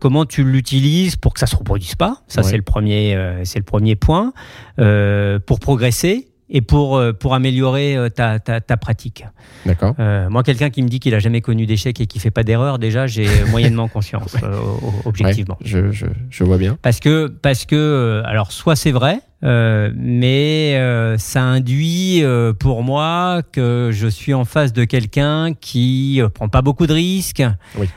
[0.00, 3.64] comment tu l'utilises pour que ça se reproduise pas Ça, c'est le premier, c'est le
[3.64, 4.32] premier point.
[4.76, 9.24] pour progresser et pour, euh, pour améliorer euh, ta, ta, ta pratique.
[9.66, 9.94] D'accord.
[9.98, 12.42] Euh, moi, quelqu'un qui me dit qu'il a jamais connu d'échec et qui fait pas
[12.42, 14.36] d'erreur, déjà, j'ai moyennement confiance,
[15.04, 15.58] objectivement.
[15.64, 16.78] je, je, je, vois bien.
[16.80, 20.74] Parce que, parce que alors, soit c'est vrai, mais
[21.18, 22.22] ça induit
[22.58, 27.44] pour moi que je suis en face de quelqu'un qui prend pas beaucoup de risques,
[27.76, 27.88] oui.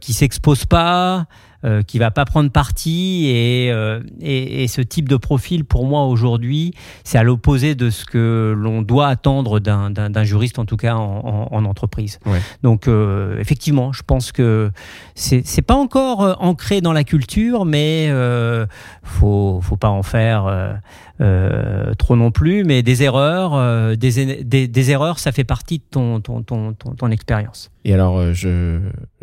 [0.00, 1.26] qui s'expose pas,
[1.66, 6.04] euh, qui va pas prendre parti euh, et, et, ce type de profil pour moi
[6.04, 10.94] aujourd'hui c'est à l'opposé de ce que l'on doit attendre d'un juriste en tout cas
[10.94, 12.20] en, en, entreprise.
[12.62, 14.70] Donc euh, effectivement je pense que
[15.16, 18.12] c'est pas encore ancré dans la culture mais
[19.02, 20.78] faut faut pas en faire
[21.20, 25.84] euh, trop non plus, mais des erreurs, euh, des, erreurs, ça fait partie de
[26.20, 27.70] ton, expérience.
[27.84, 28.32] Et alors, euh,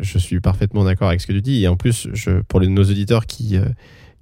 [0.00, 1.62] je, suis parfaitement d'accord avec ce que tu dis.
[1.62, 2.08] Et en plus,
[2.48, 3.58] pour nos auditeurs qui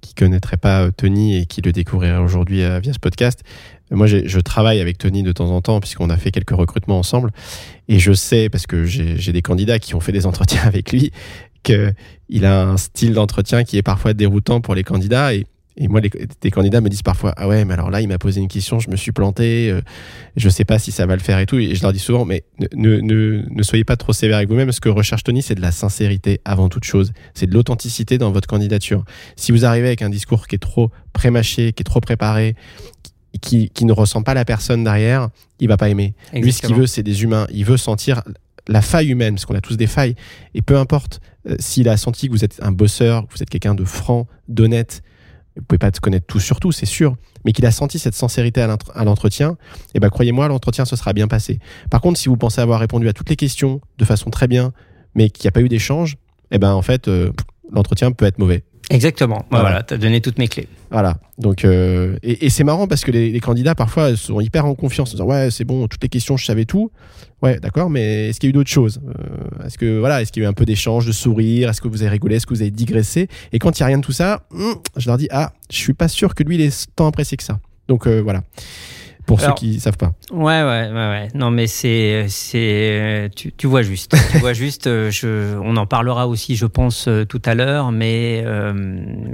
[0.01, 3.41] qui connaîtraient pas Tony et qui le découvriraient aujourd'hui via ce podcast,
[3.89, 7.31] moi je travaille avec Tony de temps en temps puisqu'on a fait quelques recrutements ensemble
[7.87, 11.13] et je sais parce que j'ai des candidats qui ont fait des entretiens avec lui
[11.63, 16.01] qu'il a un style d'entretien qui est parfois déroutant pour les candidats et et moi,
[16.01, 18.79] les, candidats me disent parfois Ah ouais, mais alors là, il m'a posé une question,
[18.79, 19.81] je me suis planté, euh,
[20.35, 21.57] je sais pas si ça va le faire et tout.
[21.57, 22.43] Et je leur dis souvent Mais
[22.75, 24.71] ne, ne, ne soyez pas trop sévère avec vous-même.
[24.71, 27.11] Ce que recherche Tony, c'est de la sincérité avant toute chose.
[27.33, 29.03] C'est de l'authenticité dans votre candidature.
[29.35, 32.55] Si vous arrivez avec un discours qui est trop prémâché, qui est trop préparé,
[33.41, 36.13] qui, qui ne ressent pas la personne derrière, il va pas aimer.
[36.33, 37.47] Lui, ce qu'il veut, c'est des humains.
[37.51, 38.21] Il veut sentir
[38.67, 40.15] la faille humaine, parce qu'on a tous des failles.
[40.53, 43.49] Et peu importe euh, s'il a senti que vous êtes un bosseur, que vous êtes
[43.49, 45.01] quelqu'un de franc, d'honnête,
[45.57, 48.15] vous pouvez pas te connaître tout sur tout, c'est sûr, mais qu'il a senti cette
[48.15, 51.59] sincérité à l'entretien, et eh ben croyez-moi, l'entretien se sera bien passé.
[51.89, 54.73] Par contre, si vous pensez avoir répondu à toutes les questions de façon très bien,
[55.15, 56.17] mais qu'il n'y a pas eu d'échange,
[56.51, 57.31] eh ben en fait, euh,
[57.71, 58.63] l'entretien peut être mauvais.
[58.89, 59.45] Exactement.
[59.49, 60.67] Voilà, tu as donné toutes mes clés.
[60.91, 61.17] Voilà.
[61.37, 65.13] Donc, euh, et, c'est marrant parce que les, candidats parfois sont hyper en confiance, en
[65.13, 66.91] disant ouais c'est bon, toutes les questions je savais tout.
[67.41, 69.01] Ouais, d'accord, mais est-ce qu'il y a eu d'autres choses?
[69.07, 71.69] Euh, Est-ce que voilà, est-ce qu'il y a eu un peu d'échange, de sourire?
[71.69, 72.35] Est-ce que vous avez rigolé?
[72.35, 73.27] Est-ce que vous avez digressé?
[73.51, 75.77] Et quand il n'y a rien de tout ça, hmm, je leur dis ah, je
[75.77, 77.59] suis pas sûr que lui il est tant apprécié que ça.
[77.87, 78.43] Donc euh, voilà
[79.25, 80.13] pour ceux qui savent pas.
[80.31, 81.27] Ouais, ouais, ouais, ouais.
[81.33, 84.87] Non, mais c'est, c'est, tu, tu, vois juste, tu vois juste.
[84.87, 88.73] Euh, je, on en parlera aussi, je pense, euh, tout à l'heure, mais euh,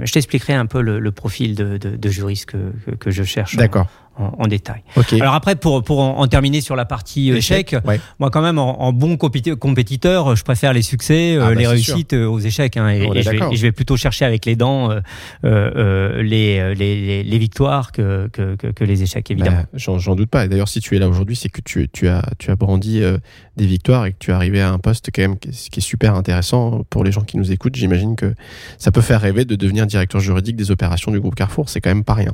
[0.02, 3.56] je t'expliquerai un peu le, profil de, de, de juriste que, que, que je cherche.
[3.56, 4.82] D'accord en, détail.
[5.20, 7.76] Alors après, pour, pour en, terminer sur la partie euh, échec,
[8.18, 12.12] moi quand même, en, bon compétiteur, je préfère les succès, euh, ah, les bah, réussites
[12.12, 12.76] euh, aux échecs.
[12.76, 14.90] Hein, et, je vais, plutôt chercher avec les dents
[15.42, 19.64] les, les, les, victoires que, que, que, les échecs, évidemment.
[19.72, 20.46] Bah, j'en doute pas.
[20.48, 23.02] D'ailleurs, si tu es là aujourd'hui, c'est que tu, tu, as, tu as brandi
[23.56, 26.14] des victoires et que tu es arrivé à un poste quand même qui est super
[26.14, 27.76] intéressant pour les gens qui nous écoutent.
[27.76, 28.34] J'imagine que
[28.78, 31.68] ça peut faire rêver de devenir directeur juridique des opérations du groupe Carrefour.
[31.68, 32.32] C'est quand même pas rien.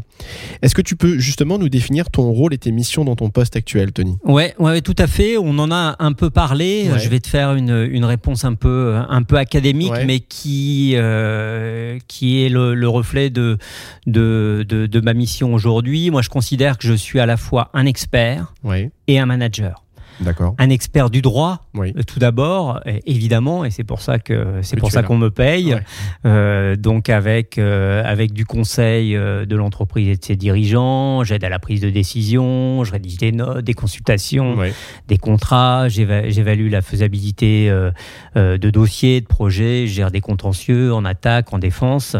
[0.62, 3.30] Est-ce que tu peux justement nous nous définir ton rôle et tes missions dans ton
[3.30, 5.36] poste actuel, Tony Ouais, ouais, tout à fait.
[5.36, 6.88] On en a un peu parlé.
[6.96, 11.98] Je vais te faire une, une réponse un peu, un peu académique, mais qui, euh,
[12.06, 13.58] qui est le, le reflet de,
[14.06, 16.10] de, de, de, ma mission aujourd'hui.
[16.10, 18.54] Moi, je considère que je suis à la fois un expert
[19.08, 19.82] et un manager
[20.58, 24.90] un expert du droit, euh, tout d'abord, évidemment, et c'est pour ça que c'est pour
[24.90, 25.76] ça qu'on me paye.
[26.24, 31.48] Euh, donc avec euh, avec du conseil de l'entreprise et de ses dirigeants, j'aide à
[31.48, 34.56] la prise de décision, je rédige des notes, des consultations,
[35.08, 37.70] des contrats, j'évalue la faisabilité
[38.34, 42.16] de dossiers, de projets, je gère des contentieux en attaque, en défense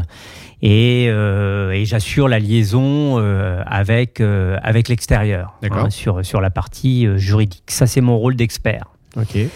[0.68, 6.50] et, euh, et j'assure la liaison euh, avec, euh, avec l'extérieur hein, sur, sur la
[6.50, 7.70] partie juridique.
[7.70, 8.87] Ça, c'est mon rôle d'expert.
[9.16, 9.48] Okay.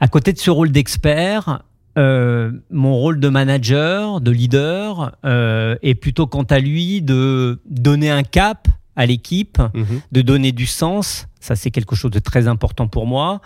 [0.00, 1.62] À côté de ce rôle d'expert,
[1.96, 8.68] mon rôle de manager, de leader, est plutôt quant à lui de donner un cap
[9.00, 10.02] à l'équipe, mhm.
[10.12, 11.26] de donner du sens.
[11.40, 13.40] Ça, c'est quelque chose de très important pour moi.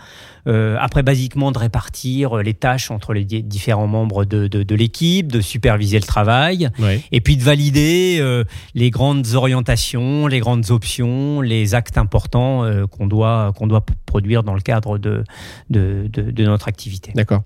[0.48, 5.40] Euh, après, basiquement, de répartir les tâches entre les différents membres de, de, l'équipe, de
[5.40, 6.70] superviser le travail,
[7.12, 8.42] et puis de valider euh,
[8.74, 14.42] les grandes orientations, les grandes options, les actes importants euh, qu'on doit, qu'on doit produire
[14.42, 15.22] dans le cadre de,
[15.70, 17.12] de, de notre activité.
[17.14, 17.42] D'accord.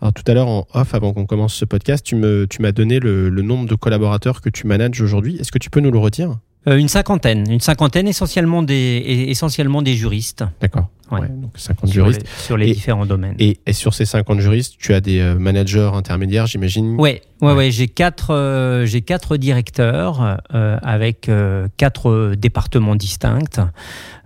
[0.00, 3.00] Alors tout à l'heure en off, avant qu'on commence ce podcast, tu m'as tu donné
[3.00, 5.36] le, le nombre de collaborateurs que tu manages aujourd'hui.
[5.36, 6.32] Est-ce que tu peux nous le retirer
[6.68, 10.44] euh, une cinquantaine, une cinquantaine essentiellement des, essentiellement des juristes.
[10.60, 10.88] D'accord.
[11.10, 11.26] Ouais.
[11.28, 12.24] donc 50 juristes.
[12.38, 13.34] sur les différents domaines.
[13.40, 16.94] Et, et, sur ces 50 juristes, tu as des euh, managers intermédiaires, j'imagine?
[17.00, 17.70] Oui, ouais, ouais.
[17.72, 21.28] j'ai quatre, euh, j'ai quatre directeurs avec
[21.76, 23.72] quatre départements distincts.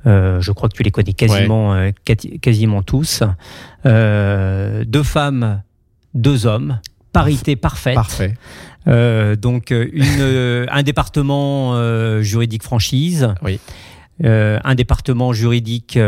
[0.04, 1.90] je crois que tu les connais quasiment,
[2.42, 3.22] quasiment tous.
[3.84, 5.62] deux femmes,
[6.12, 6.80] deux hommes.
[7.14, 7.94] Parité parfaite.
[7.94, 8.34] Parfait.
[8.86, 11.74] Euh, donc euh, une, euh, un département
[12.22, 13.58] juridique franchise, oui.
[14.22, 15.98] un département juridique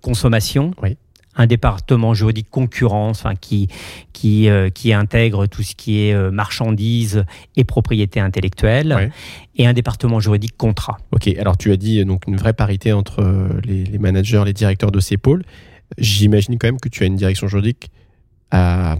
[0.00, 0.96] consommation, oui.
[1.36, 3.68] un département juridique concurrence, enfin qui
[4.12, 7.24] qui qui intègre tout ce qui est marchandises
[7.56, 9.12] et propriété intellectuelle,
[9.56, 10.98] et un département juridique contrat.
[11.12, 13.22] Ok, alors tu as dit donc une vraie parité entre
[13.64, 15.44] les, les managers, les directeurs de ces pôles.
[15.98, 17.90] J'imagine quand même que tu as une direction juridique
[18.50, 18.96] à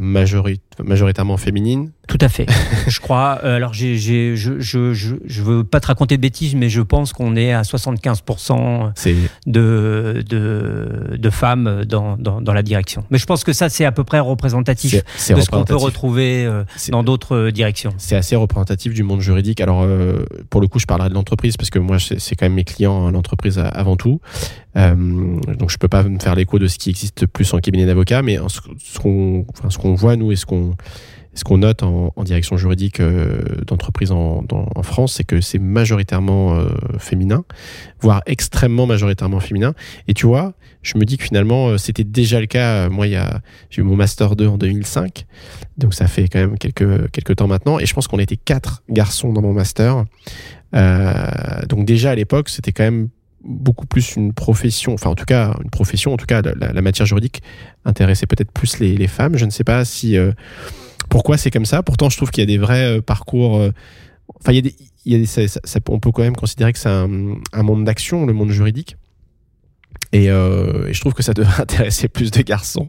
[0.84, 1.90] majoritairement féminine.
[2.10, 2.46] Tout à fait.
[2.88, 3.38] je crois.
[3.44, 6.68] Euh, alors, j'ai, j'ai, je, je, je, je, veux pas te raconter de bêtises, mais
[6.68, 8.92] je pense qu'on est à 75%
[9.46, 13.04] de, de, de femmes dans, dans, dans, la direction.
[13.10, 16.44] Mais je pense que ça, c'est à peu près représentatif de ce qu'on peut retrouver
[16.44, 17.94] euh, dans d'autres euh, directions.
[17.96, 19.60] C'est assez représentatif du monde juridique.
[19.60, 19.86] Alors,
[20.50, 23.06] pour le coup, je parlerai de l'entreprise parce que moi, c'est quand même mes clients,
[23.06, 24.20] hein, l'entreprise avant tout.
[24.74, 28.22] donc, je peux pas me faire l'écho de ce qui existe plus en cabinet d'avocat,
[28.22, 30.69] mais ce qu'on enfin, ce qu'on voit nous et ce qu'on
[31.34, 34.44] ce qu'on note en, direction juridique euh, d'entreprise en,
[34.82, 37.44] France, c'est que c'est majoritairement euh, féminin,
[38.00, 39.74] voire extrêmement majoritairement féminin.
[40.08, 42.88] Et tu vois, je me dis que finalement, euh, c'était déjà le cas.
[42.88, 45.26] Moi, il y a, j'ai eu mon master 2 en 2005,
[45.78, 47.78] donc ça fait quand même quelques quelques temps maintenant.
[47.78, 50.04] Et je pense qu'on était quatre garçons dans mon master.
[50.72, 53.08] donc déjà à l'époque, c'était quand même
[53.42, 57.06] beaucoup plus une profession, enfin en tout cas une profession, en tout cas la, matière
[57.06, 57.42] juridique
[57.84, 59.36] intéressait peut-être plus les, femmes.
[59.36, 60.32] Je ne sais pas si euh,
[61.08, 61.82] pourquoi c'est comme ça.
[61.82, 63.58] Pourtant, je trouve qu'il y a des vrais euh, parcours.
[63.58, 63.72] Euh,
[64.40, 64.72] enfin, il
[65.06, 65.18] y a
[65.88, 68.96] on peut quand même considérer que c'est un, monde d'action, le monde juridique.
[70.12, 72.88] Et, euh, et, je trouve que ça devrait intéresser plus de garçons.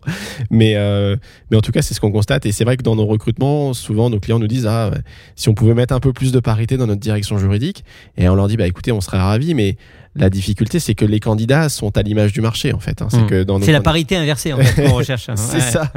[0.49, 1.15] Mais, euh,
[1.49, 2.45] mais en tout cas, c'est ce qu'on constate.
[2.45, 4.91] Et c'est vrai que dans nos recrutements, souvent, nos clients nous disent ah,
[5.35, 7.83] si on pouvait mettre un peu plus de parité dans notre direction juridique.
[8.17, 9.77] Et on leur dit bah écoutez, on serait ravis, mais
[10.15, 13.01] la difficulté, c'est que les candidats sont à l'image du marché, en fait.
[13.01, 13.07] Hein.
[13.09, 13.43] C'est mmh.
[13.45, 15.21] dans la parité inversée, en fait, qu'on recherche.
[15.29, 15.35] Hein.
[15.35, 15.91] c'est ça.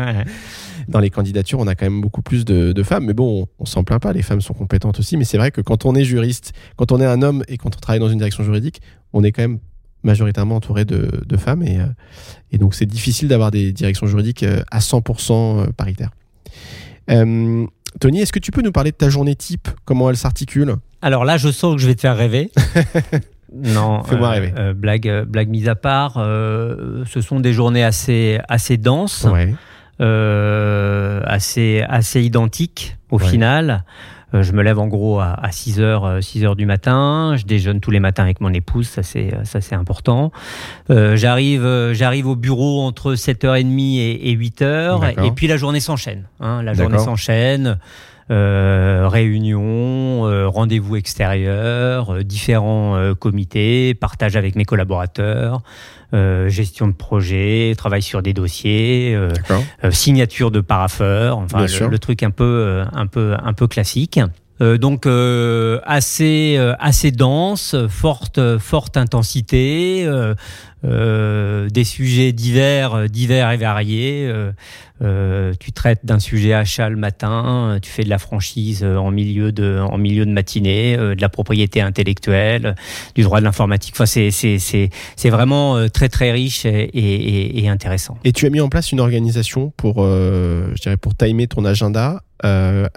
[0.87, 3.07] Dans les candidatures, on a quand même beaucoup plus de, de femmes.
[3.07, 4.13] Mais bon, on, s'en plaint pas.
[4.13, 5.17] Les femmes sont compétentes aussi.
[5.17, 7.75] Mais c'est vrai que quand on est juriste, quand on est un homme et quand
[7.75, 8.81] on travaille dans une direction juridique,
[9.13, 9.59] on est quand même
[10.05, 11.63] majoritairement entouré de, de femmes.
[11.63, 11.87] Et, euh,
[12.53, 16.11] et donc, c'est difficile d'avoir des directions juridiques euh, à 100% euh, paritaires.
[18.01, 19.69] Tony, est-ce que tu peux nous parler de ta journée type?
[19.85, 20.77] Comment elle s'articule?
[21.01, 22.51] Alors là, je sens que je vais te faire rêver.
[23.57, 24.53] Non, fais-moi rêver.
[24.75, 29.29] blague, blague mise à part, ce sont des journées assez, assez denses,
[30.01, 33.85] assez, assez identiques au final.
[34.35, 37.35] Euh, je me lève en gros à, 6 h 6 heures du matin.
[37.37, 40.33] Je déjeune tous les matins avec mon épouse, ça c'est ça c'est important.
[40.91, 46.25] Euh, j'arrive j'arrive au bureau entre 7h30 et, et 8h et puis la journée s'enchaîne.
[46.41, 47.79] Hein, la journée s'enchaîne.
[48.31, 55.61] Euh, réunions, euh, rendez-vous extérieurs, euh, différents comités, partage avec mes collaborateurs,
[56.49, 59.19] gestion de projet, travail sur des dossiers,
[59.91, 64.21] signature de paraffeur, enfin le, le, truc un peu, un peu, un peu classique.
[64.61, 70.09] Euh, donc euh, assez euh, assez dense, forte forte intensité,
[70.85, 74.31] des sujets divers divers et variés.
[75.01, 79.81] tu traites d'un sujet achat le matin, tu fais de la franchise en milieu de
[79.81, 82.75] en milieu de matinée, de la propriété intellectuelle,
[83.15, 83.95] du droit de l'informatique.
[83.97, 88.19] Enfin c'est c'est c'est c'est vraiment très très riche et, et, et, intéressant.
[88.25, 92.21] Et tu as mis en place une organisation pour je dirais pour timer ton agenda
[92.45, 92.89] euh,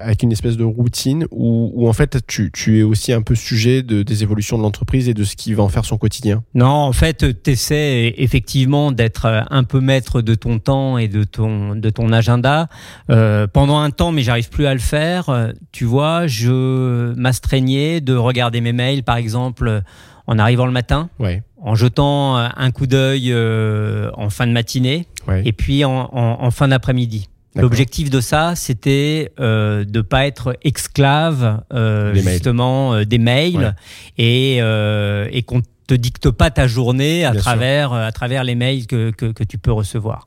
[0.00, 3.82] avec une espèce de routine où, en fait tu, tu, es aussi un peu sujet
[3.82, 6.42] de, des évolutions de l'entreprise et de ce qui va en faire son quotidien?
[6.54, 11.24] Non, en fait, tu essaies effectivement d'être un peu maître de ton temps et de
[11.24, 12.68] ton, de ton agenda.
[13.10, 18.14] Euh, pendant un temps, mais j'arrive plus à le faire, tu vois, je m'astreignais de
[18.14, 19.82] regarder mes mails, par exemple,
[20.26, 21.10] en arrivant le matin.
[21.18, 25.06] Ouais en jetant un coup d'œil euh, en fin de matinée
[25.44, 27.28] et puis en, en, en fin d'après-midi.
[27.56, 33.74] L'objectif de ça, c'était euh, de pas être esclave euh, justement euh, des mails
[34.16, 38.86] et, euh, et qu'on te dicte pas ta journée à travers à travers les mails
[38.86, 40.26] que, que, que tu peux recevoir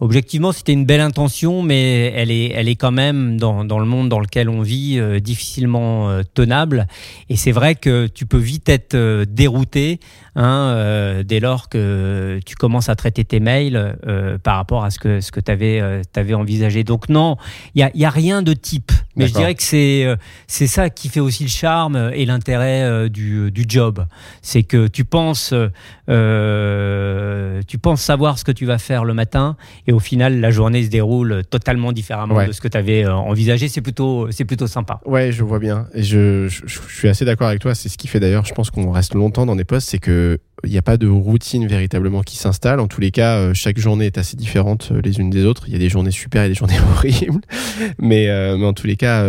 [0.00, 3.86] objectivement, c'était une belle intention, mais elle est, elle est quand même dans, dans le
[3.86, 6.86] monde dans lequel on vit euh, difficilement euh, tenable.
[7.28, 10.00] Et c'est vrai que tu peux vite être euh, dérouté
[10.38, 13.98] hein, dès lors que tu commences à traiter tes mails
[14.42, 15.82] par rapport à ce que ce que tu avais,
[16.16, 16.84] avais, envisagé.
[16.84, 17.36] Donc non,
[17.74, 18.92] il y a, y a rien de type.
[19.16, 20.06] Mais je dirais que c'est
[20.46, 24.06] c'est ça qui fait aussi le charme et l'intérêt du, du job.
[24.42, 25.52] C'est que tu penses
[27.66, 30.84] tu penses savoir ce que tu vas faire le matin et au final la journée
[30.84, 33.68] se déroule totalement différemment de ce que tu avais euh, envisagé.
[33.68, 35.00] C'est plutôt, plutôt sympa.
[35.04, 35.86] Ouais, je vois bien.
[35.94, 37.74] Et je, je, suis assez d'accord avec toi.
[37.74, 40.27] C'est ce qui fait d'ailleurs, je pense qu'on reste longtemps dans des postes, c'est que
[40.64, 42.80] il n'y a pas de routine véritablement qui s'installe.
[42.80, 45.64] En tous les cas, euh, chaque journée est assez différente euh, les unes des autres.
[45.68, 47.40] Il y a des journées super et des journées horribles.
[47.98, 49.24] Mais, mais en tous les cas,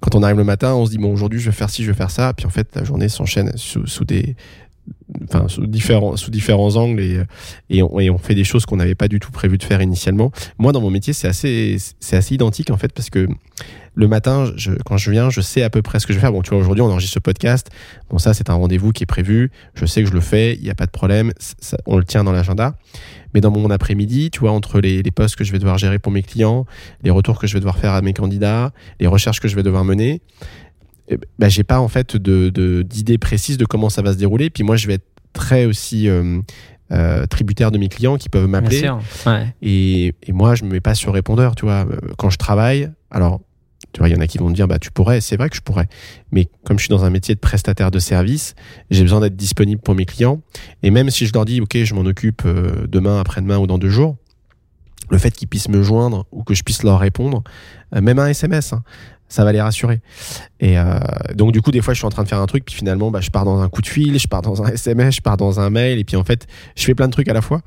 [0.00, 1.90] quand on arrive le matin, on se dit bon aujourd'hui je vais faire ci, je
[1.90, 2.32] vais faire ça.
[2.34, 4.36] Puis en fait la journée s'enchaîne sous, sous des
[5.24, 7.22] enfin sous différents sous différents angles et
[7.70, 9.80] et on, et on fait des choses qu'on n'avait pas du tout prévu de faire
[9.80, 10.32] initialement.
[10.58, 13.28] Moi dans mon métier c'est assez c'est assez identique en fait parce que
[13.98, 16.22] le matin je, quand je viens je sais à peu près ce que je vais
[16.22, 16.32] faire.
[16.32, 17.68] Bon tu vois aujourd'hui on enregistre ce podcast.
[18.10, 19.50] Bon ça c'est un rendez-vous qui est prévu.
[19.74, 20.54] Je sais que je le fais.
[20.54, 21.32] Il n'y a pas de problème.
[21.38, 22.76] Ça, on le tient dans l'agenda.
[23.34, 25.98] Mais dans mon après-midi, tu vois, entre les, les postes que je vais devoir gérer
[25.98, 26.64] pour mes clients,
[27.02, 29.62] les retours que je vais devoir faire à mes candidats, les recherches que je vais
[29.62, 30.22] devoir mener,
[31.38, 34.48] bah, j'ai pas en fait de d'idée précise de comment ça va se dérouler.
[34.48, 36.40] Puis moi, je vais être très aussi euh,
[36.92, 38.88] euh, tributaire de mes clients qui peuvent m'appeler.
[39.26, 39.54] Ouais.
[39.60, 41.86] Et, et, moi, je me mets pas sur répondeur, tu vois.
[42.16, 43.40] Quand je travaille, alors,
[43.92, 45.20] tu vois, il y en a qui vont me dire, bah, tu pourrais.
[45.20, 45.88] C'est vrai que je pourrais.
[46.30, 48.54] Mais comme je suis dans un métier de prestataire de service,
[48.90, 50.40] j'ai besoin d'être disponible pour mes clients.
[50.82, 53.88] Et même si je leur dis, OK, je m'en occupe demain, après-demain ou dans deux
[53.88, 54.16] jours,
[55.10, 57.42] le fait qu'ils puissent me joindre ou que je puisse leur répondre,
[57.92, 58.74] même un SMS,
[59.28, 60.00] ça va les rassurer.
[60.60, 60.98] Et euh,
[61.34, 63.10] donc du coup, des fois, je suis en train de faire un truc, puis finalement,
[63.10, 65.36] bah, je pars dans un coup de fil, je pars dans un SMS, je pars
[65.36, 67.60] dans un mail, et puis en fait, je fais plein de trucs à la fois.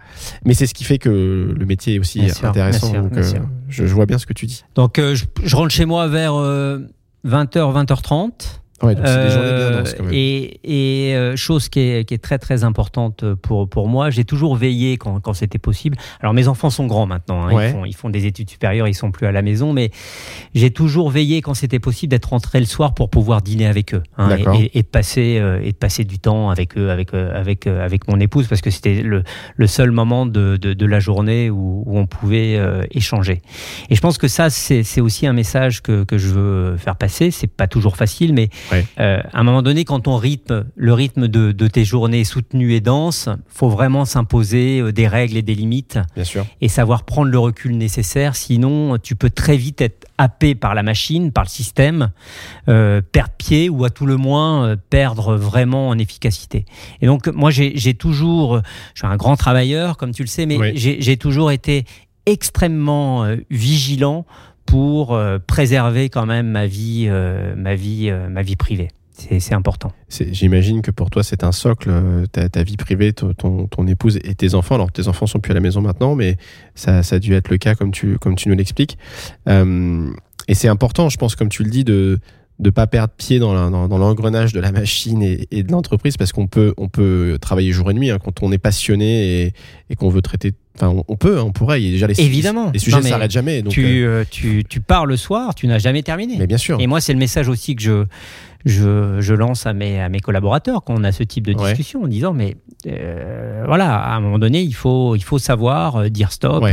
[0.46, 2.92] Mais c'est ce qui fait que le métier est aussi intéressant.
[2.92, 3.24] donc, euh,
[3.70, 4.64] je, je, vois bien ce que tu dis.
[4.76, 6.88] Donc, euh, je, je, rentre chez moi vers 20h,
[7.26, 8.61] 20h30.
[8.84, 10.14] Ouais, donc c'est des journées bien denses quand même.
[10.14, 14.26] Et, et euh, chose qui est, qui est, très très importante pour, pour moi, j'ai
[14.26, 15.98] toujours veillé quand, quand c'était possible.
[16.20, 18.96] Alors mes enfants sont grands maintenant, hein, ils, font, ils font des études supérieures, ils
[18.96, 19.92] sont plus à la maison, mais
[20.56, 24.04] j'ai toujours veillé quand c'était possible d'être rentré le soir pour pouvoir dîner avec eux
[24.18, 27.40] hein, et, et, de passer euh, et de passer du temps avec eux, avec euh,
[27.40, 29.24] avec avec mon épouse, parce que c'était le,
[29.56, 32.60] le seul moment de, de, de la journée où, où on pouvait
[32.92, 33.42] échanger.
[33.90, 37.32] Et je pense que ça c'est aussi un message que, que je veux faire passer.
[37.32, 38.50] C'est pas toujours facile, mais
[39.00, 42.74] euh, à un moment donné, quand on rythme le rythme de, de tes journées soutenues
[42.74, 46.00] et denses, faut vraiment s'imposer euh, des règles et des limites.
[46.16, 46.46] Bien sûr.
[46.62, 48.36] Et savoir prendre le recul nécessaire.
[48.36, 52.12] Sinon, tu peux très vite être happé par la machine, par le système,
[52.70, 56.66] euh, perdre pied ou à tout le moins euh, perdre vraiment en efficacité.
[57.02, 58.62] Et donc, moi, j'ai toujours,
[58.94, 60.72] je suis un grand travailleur, comme tu le sais, mais oui.
[60.76, 61.86] j'ai toujours été
[62.26, 64.26] extrêmement vigilant
[64.72, 68.88] pour euh, préserver quand même ma vie, euh, ma vie, euh, ma vie privée.
[69.12, 69.92] C'est important.
[70.10, 71.92] J'imagine que pour toi, c'est un socle,
[72.32, 74.76] ta, vie privée, ton, épouse et tes enfants.
[74.76, 76.38] Alors, tes enfants sont plus à la maison maintenant, mais
[76.74, 78.98] ça, a dû être le cas comme tu, nous l'expliques.
[79.48, 82.20] Et c'est important, je pense, comme tu le dis, de
[82.62, 86.76] de pas perdre pied dans l'engrenage de la machine et, de l'entreprise parce qu'on peut
[86.78, 89.54] on peut travailler jour et nuit hein, quand on est passionné et,
[89.90, 91.82] et qu'on veut traiter Enfin, on, peut, hein, on pourrait.
[91.82, 92.72] Il y a déjà les, Évidemment.
[92.74, 93.62] Les sujets ne s'arrêtent jamais.
[93.62, 96.38] Donc, tu, tu, tu, pars le soir, tu n'as jamais terminé.
[96.38, 96.80] Mais bien sûr.
[96.80, 98.06] Et moi, c'est le message aussi que je,
[98.66, 102.08] je, lance à mes, à mes collaborateurs quand on a ce type de discussion en
[102.08, 102.58] disant mais
[102.88, 106.66] euh, voilà à un moment donné il faut il faut savoir euh, dire stop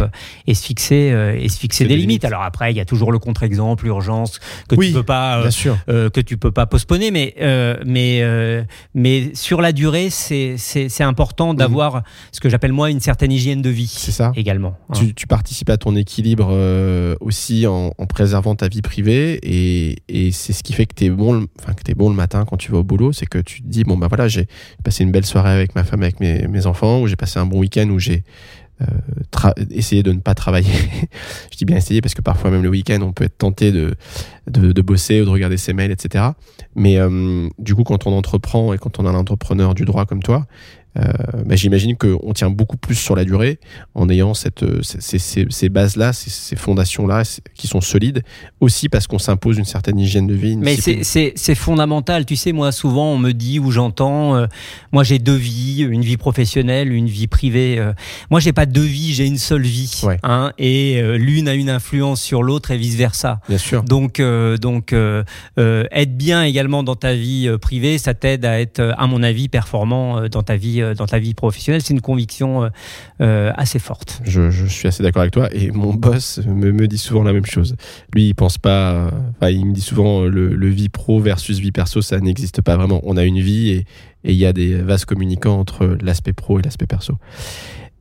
[0.46, 2.24] et se fixer euh, et se fixer des, limites.
[2.24, 5.44] alors après il y a toujours le contre-exemple l'urgence que tu peux pas
[5.86, 7.34] que tu peux pas postponer mais
[7.84, 11.58] mais mais sur la durée c'est important mhm.
[11.58, 15.00] d'avoir ce que j'appelle moi une certaine hygiène de vie c'est ça également hein.
[15.14, 16.52] tu, participes à ton équilibre
[17.20, 21.10] aussi en, préservant ta vie privée et, et c'est ce qui fait que tu es
[21.10, 21.46] bon
[21.88, 23.96] es bon le matin quand tu vas au boulot, c'est que tu te dis, bon,
[23.96, 24.46] bah voilà, j'ai
[24.84, 27.46] passé une belle soirée avec ma femme, avec mes, mes enfants, ou j'ai passé un
[27.46, 28.24] bon week-end où j'ai
[28.80, 30.72] euh, essayé de ne pas travailler.
[31.52, 33.94] je dis bien essayer parce que parfois, même le week-end, on peut être tenté de,
[34.48, 36.24] de, de, bosser ou de regarder ses mails, etc.
[36.74, 40.06] Mais euh, du coup, quand on entreprend et quand on a un entrepreneur du droit
[40.06, 43.58] comme toi, euh, bah, j'imagine qu'on tient beaucoup plus sur la durée
[43.94, 47.22] en ayant cette, euh, ces, ces, ces bases-là, ces, ces fondations-là
[47.54, 48.22] qui sont solides,
[48.60, 50.56] aussi parce qu'on s'impose une certaine hygiène de vie.
[50.56, 52.26] Mais c'est fondamental.
[52.26, 54.46] Tu sais, moi, souvent, on me dit ou j'entends, euh,
[54.92, 57.82] moi, j'ai deux vies, une vie professionnelle, une vie privée.
[58.30, 60.02] moi, j'ai pas deux vies, j'ai une seule vie.
[60.22, 63.40] Hein, et l'une a une influence sur l'autre et vice-versa.
[63.48, 63.84] Bien sûr.
[63.84, 64.20] Donc,
[64.60, 64.92] donc
[65.56, 70.28] être bien également dans ta vie privée, ça t'aide à être, à mon avis, performant
[70.28, 71.82] dans ta vie euh, dans ta vie professionnelle.
[71.82, 72.68] C'est une conviction euh,
[73.20, 74.20] euh, assez forte.
[74.24, 75.48] Je, suis assez d'accord avec toi.
[75.52, 77.76] Et mon boss me, me, dit souvent la même chose.
[78.14, 79.10] Lui, il pense pas.
[79.42, 83.00] il me dit souvent le, vie pro versus vie perso, ça n'existe pas vraiment.
[83.04, 83.84] On a une vie et
[84.24, 87.14] il y a des vases communicants entre l'aspect pro et l'aspect perso.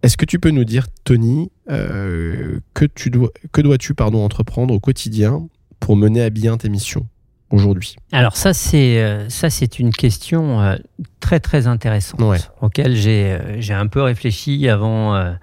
[0.03, 4.79] Est-ce que tu peux nous dire, Tony, que, tu dois, que dois-tu pardon, entreprendre au
[4.79, 5.47] quotidien
[5.79, 7.07] pour mener à bien tes missions?
[7.51, 7.95] Aujourd'hui.
[8.11, 10.75] Alors ça c'est euh, ça c'est une question euh,
[11.19, 12.21] très très intéressante
[12.61, 15.35] auquel j'ai euh, j'ai un peu réfléchi avant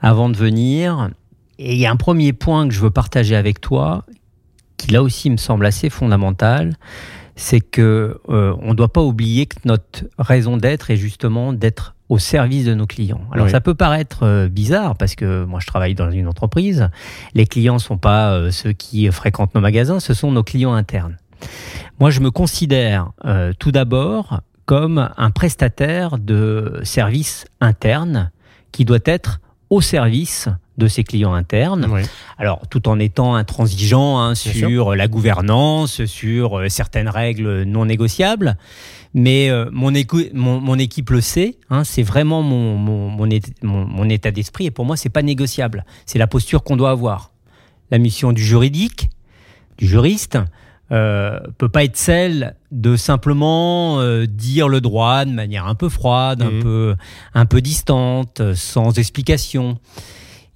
[0.00, 1.10] avant de venir.
[1.58, 4.04] Et il y a un premier point que je veux partager avec toi
[4.76, 6.76] qui là aussi me semble assez fondamental
[7.34, 12.18] c'est que on ne doit pas oublier que notre raison d'être est justement d'être au
[12.18, 13.20] service de nos clients.
[13.32, 16.88] Alors ça peut paraître bizarre parce que moi je travaille dans une entreprise,
[17.34, 21.16] les clients sont pas ceux qui fréquentent nos magasins, ce sont nos clients internes.
[22.00, 28.30] Moi, je me considère euh, tout d'abord comme un prestataire de services internes
[28.70, 31.88] qui doit être au service de ses clients internes.
[32.38, 38.56] Alors, tout en étant intransigeant hein, sur la gouvernance, sur euh, certaines règles non négociables.
[39.14, 39.90] Mais euh, mon,
[40.32, 44.66] mon, équipe le sait, hein, c'est vraiment mon, mon, état d'esprit.
[44.66, 45.84] Et pour moi, c'est pas négociable.
[46.06, 47.32] C'est la posture qu'on doit avoir.
[47.90, 49.10] La mission du juridique,
[49.78, 50.38] du juriste,
[50.90, 55.88] euh, peut pas être celle de simplement euh, dire le droit de manière un peu
[55.88, 56.62] froide, un mhm.
[56.62, 56.96] peu
[57.34, 59.78] un peu distante, sans explication.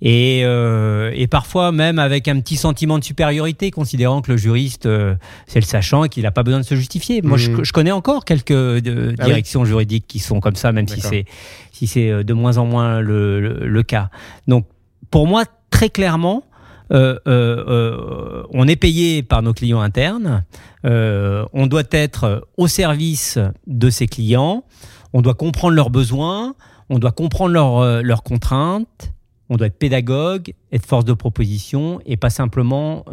[0.04, 4.86] Et, euh, et, parfois même avec un petit sentiment de supériorité, considérant que le juriste
[4.86, 5.14] euh,
[5.46, 7.22] c'est le sachant et qu'il n'a pas besoin de se justifier.
[7.22, 7.64] Moi, je, mhm.
[7.64, 11.24] je, connais encore quelques euh, ah directions juridiques qui sont comme ça, même si c'est
[11.70, 14.10] si c'est de moins en moins le, le, le, cas.
[14.48, 14.66] Donc,
[15.12, 16.42] pour moi, très clairement,
[16.90, 20.44] euh, euh, euh, on est payé par nos clients internes,
[20.84, 24.64] on doit être au service de ces clients,
[25.12, 26.54] on doit comprendre leurs besoins,
[26.88, 27.52] on doit comprendre
[28.02, 29.12] leurs, contraintes,
[29.48, 33.04] on doit être pédagogue, être force de proposition et pas simplement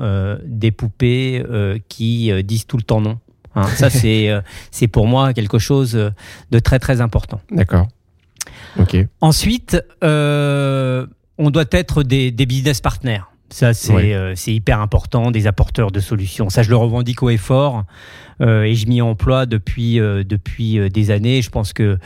[0.44, 1.44] des poupées
[1.90, 3.20] qui disent tout le temps non.
[3.56, 4.32] Hein, ça, c'est
[4.72, 7.40] c'est pour moi quelque chose de très très important.
[7.52, 7.88] D'accord.
[8.80, 8.98] Ok.
[9.22, 13.22] Ensuite, on doit être des, des business partners.
[13.52, 16.50] Ça, euh, c'est hyper important, des apporteurs de solutions.
[16.50, 17.86] Ça, je le revendique au effort
[18.42, 21.42] euh, et je m'y emploie depuis, euh, depuis des années.
[21.42, 21.98] Je pense que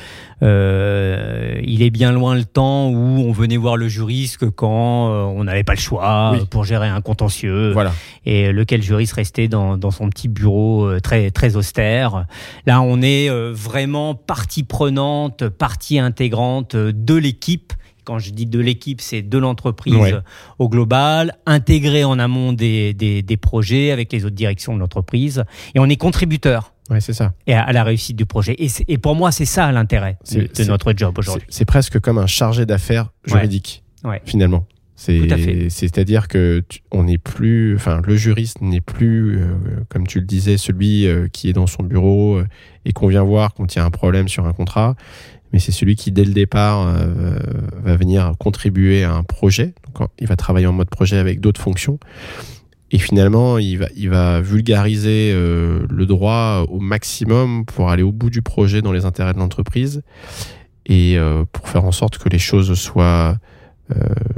[0.41, 5.63] il est bien loin le temps où on venait voir le juriste quand on n'avait
[5.63, 7.71] pas le choix pour gérer un contentieux.
[7.71, 7.93] Voilà.
[8.25, 12.25] Et lequel juriste restait dans, dans son petit bureau très, très austère.
[12.65, 17.73] Là, on est vraiment partie prenante, partie intégrante de l'équipe
[18.03, 20.21] quand je dis de l'équipe, c'est de l'entreprise
[20.59, 25.43] au global, intégré en amont des, des, projets avec les autres directions de l'entreprise.
[25.75, 26.73] Et on est contributeur.
[26.89, 27.33] Ouais, c'est ça.
[27.47, 28.55] Et à, la réussite du projet.
[28.57, 31.47] Et, et pour moi, c'est ça l'intérêt de, notre job aujourd'hui.
[31.49, 33.83] C'est presque comme un chargé d'affaires juridique,
[34.25, 34.65] finalement.
[34.95, 39.55] C'est-à-dire que on n'est plus, enfin, le juriste n'est plus, euh,
[39.89, 42.47] comme tu le disais, celui euh, qui est dans son bureau euh,
[42.85, 44.95] et qu'on vient voir quand il y a un problème sur un contrat
[45.53, 47.35] mais c'est celui qui, dès le départ, euh,
[47.83, 49.75] va venir contribuer à un projet.
[50.19, 51.99] Il va travailler en mode projet avec d'autres fonctions.
[52.89, 58.41] Et finalement, il va, vulgariser euh, le droit au maximum pour aller au bout du
[58.41, 60.01] projet dans les intérêts de l'entreprise
[60.85, 63.37] et euh, pour faire en sorte que les choses soient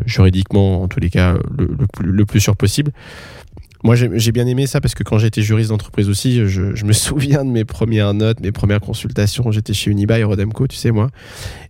[0.05, 2.91] juridiquement, en tous les cas, le, le plus sûr possible.
[3.85, 6.93] Moi, j'ai bien aimé ça parce que quand j'étais juriste d'entreprise aussi, je, je, me
[7.07, 9.51] souviens de mes premières notes, mes premières consultations.
[9.51, 11.11] J'étais chez Unibail, Rodemco, tu sais, moi.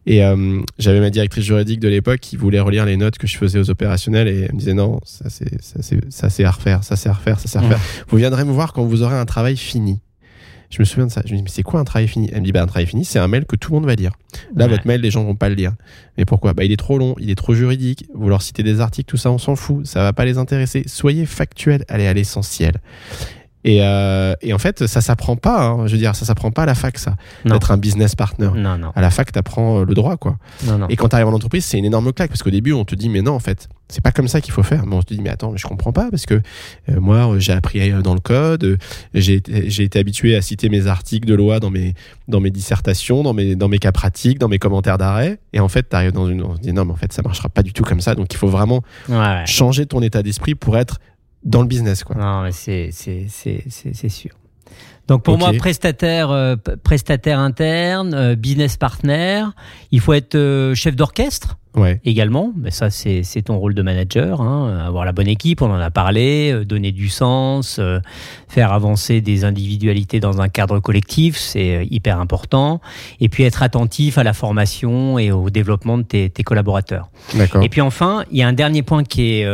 [0.06, 3.38] Et euh, j'avais ma directrice juridique de l'époque qui voulait relire les notes que je
[3.38, 7.14] faisais aux opérationnels et elle me disait non, ça c'est à refaire, ça c'est à
[7.14, 7.80] refaire, ça c'est à refaire.
[8.08, 10.00] Vous viendrez me voir quand vous aurez un travail fini.
[10.76, 11.22] Je me souviens de ça.
[11.24, 12.30] Je me dis, mais c'est quoi un travail fini?
[12.34, 13.96] Elle me dit, bah, un travail fini, c'est un mail que tout le monde va
[13.96, 14.12] lire.
[14.58, 15.72] Là, votre mail, les gens vont pas le lire.
[16.18, 16.54] Mais pourquoi?
[16.54, 18.08] Bah, Il est trop long, il est trop juridique.
[18.14, 19.86] Vous leur citez des articles, tout ça, on s'en fout.
[19.88, 20.84] Ça va pas les intéresser.
[20.86, 22.82] Soyez factuel, allez à l'essentiel.
[23.66, 25.66] Et, euh, et, en fait, ça s'apprend pas.
[25.66, 25.88] Hein.
[25.88, 27.16] Je veux dire, ça s'apprend pas à la fac, ça.
[27.46, 28.52] D'être un business partner.
[28.56, 28.92] Non, non.
[28.96, 30.38] À la fac, tu apprends euh, le droit, quoi.
[30.66, 30.88] Non, non.
[30.88, 32.94] Et quand tu arrives en entreprise, c'est une énorme claque parce qu'au début, on te
[32.94, 34.86] dit, mais non, en fait, c'est pas comme ça qu'il faut faire.
[34.86, 36.36] Mais on te dit, mais attends, mais je comprends pas parce que
[36.90, 38.78] euh, moi, j'ai appris dans le code,
[39.16, 41.96] j'ai été habitué à citer mes articles de loi dans mes,
[42.28, 45.40] dans mes dissertations, dans mes, dans mes cas pratiques, dans mes commentaires d'arrêt.
[45.54, 46.44] Et en fait, tu arrives dans une.
[46.44, 48.14] On te dit, non, mais en fait, ça marchera pas du tout comme ça.
[48.14, 48.84] Donc, il faut vraiment
[49.46, 51.00] changer ton état d'esprit pour être
[51.46, 52.04] dans le business.
[52.04, 52.16] Quoi.
[52.16, 54.32] Non, mais c'est, c'est, c'est, c'est, sûr.
[55.08, 59.44] Donc pour moi, prestataire, euh, prestataire interne, euh, business partner,
[59.92, 62.00] il faut être euh, chef d'orchestre ouais.
[62.06, 62.52] également.
[62.58, 64.42] Mais ça, c'est ton rôle de manager.
[64.42, 64.80] Hein.
[64.86, 68.00] Avoir la bonne équipe, on en a parlé, euh, donner du sens, euh,
[68.48, 72.82] faire avancer des individualités dans un cadre collectif, c'est euh, hyper important.
[73.20, 77.10] Et puis être attentif à la formation et au développement de tes, tes collaborateurs.
[77.62, 79.48] Et puis enfin, il y a un dernier point qui est,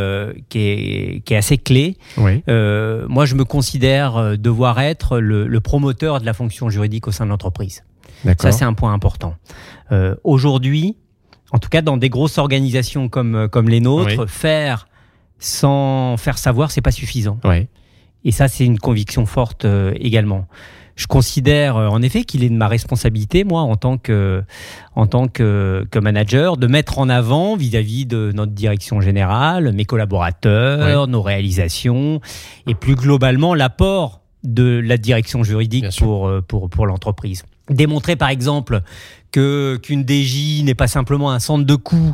[0.49, 1.97] qui est, qui est assez clé.
[2.17, 2.43] Oui.
[2.47, 7.25] moi, je me considère devoir être le, le promoteur de la fonction juridique au sein
[7.25, 7.83] de l'entreprise.
[8.39, 9.35] Ça, c'est un point important.
[9.91, 10.97] Euh, Aujourd'hui,
[11.51, 14.87] en tout cas dans des grosses organisations comme, euh, comme les nôtres, faire
[15.39, 17.39] sans faire savoir, c'est pas suffisant.
[18.23, 20.47] Et ça, c'est une conviction forte euh, également.
[20.95, 24.43] Je considère euh, en effet qu'il est de ma responsabilité, moi, en tant que,
[24.95, 29.85] en tant que, que manager, de mettre en avant vis-à-vis de notre direction générale, mes
[29.85, 32.21] collaborateurs, nos réalisations,
[32.67, 37.45] et plus globalement l'apport de la direction juridique pour, pour, pour l'entreprise.
[37.71, 38.81] Démontrer par exemple
[39.31, 42.13] que qu'une DJ n'est pas simplement un centre de coût,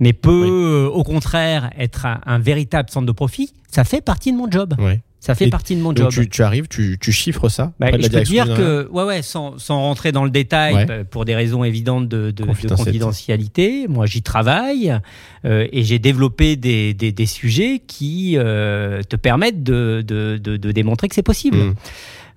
[0.00, 4.36] mais peut euh, au contraire être un, véritable centre de profit, ça fait partie de
[4.36, 4.74] mon job.
[5.20, 6.10] Ça fait partie de mon job.
[6.10, 9.58] Tu, tu, arrives, tu, tu chiffres ça bah, Je peux dire que, ouais, ouais, sans,
[9.58, 13.86] sans rentrer dans le détail, bah, pour des raisons évidentes de, de, confidentialité.
[13.88, 14.96] moi j'y travaille
[15.44, 20.72] euh, et j'ai développé des, des, des, sujets qui euh, te permettent de, de, de,
[20.72, 21.58] démontrer que c'est possible.
[21.58, 21.74] Mmh.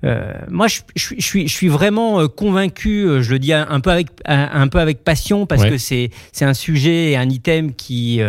[0.03, 3.03] Euh, moi, je, je, suis, je suis vraiment euh, convaincu.
[3.03, 6.45] Euh, je le dis un, peu avec un, peu avec passion parce que c'est c'est
[6.45, 8.21] un sujet et un item qui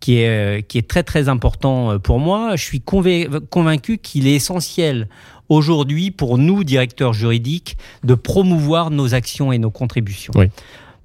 [0.00, 2.56] qui est qui est très très important pour moi.
[2.56, 5.08] Je suis convaincu qu'il est essentiel
[5.48, 10.32] aujourd'hui pour nous directeurs juridiques de promouvoir nos actions et nos contributions.
[10.34, 10.46] Oui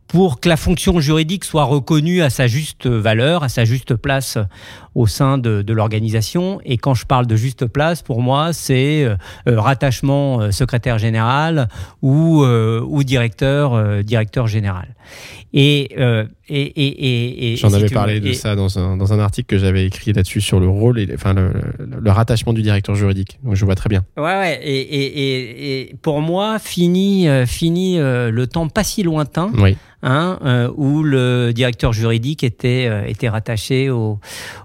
[0.08, 4.38] pour que la fonction juridique soit reconnue à sa juste valeur, à sa juste place
[4.96, 6.60] au sein de, l'organisation.
[6.66, 9.16] Et quand je parle de juste place, pour moi, c'est euh,
[9.48, 11.68] euh, rattachement euh, secrétaire général
[12.02, 14.96] ou, ou directeur, directeur général.
[15.54, 15.96] Et,
[16.50, 19.86] et, et, et j'en avais parlé de ça dans un, dans un article que j'avais
[19.86, 23.40] écrit là-dessus sur le rôle, et, enfin le, le, rattachement du directeur juridique.
[23.44, 24.06] Donc je vois très bien.
[24.18, 24.60] Ouais, ouais.
[24.64, 29.52] Et, et, pour moi, fini, fini le temps pas si lointain.
[29.58, 34.20] Oui Hein, euh, où le directeur juridique était, euh, était rattaché au,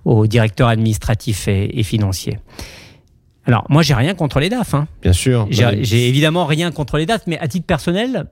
[0.05, 2.39] au, directeur administratif et, financier.
[3.47, 4.75] Alors, moi, j'ai rien contre les DAF.
[4.75, 4.87] Hein.
[5.01, 5.49] Bien sûr.
[5.51, 8.27] J'ai évidemment rien contre les DAF, mais à titre personnel,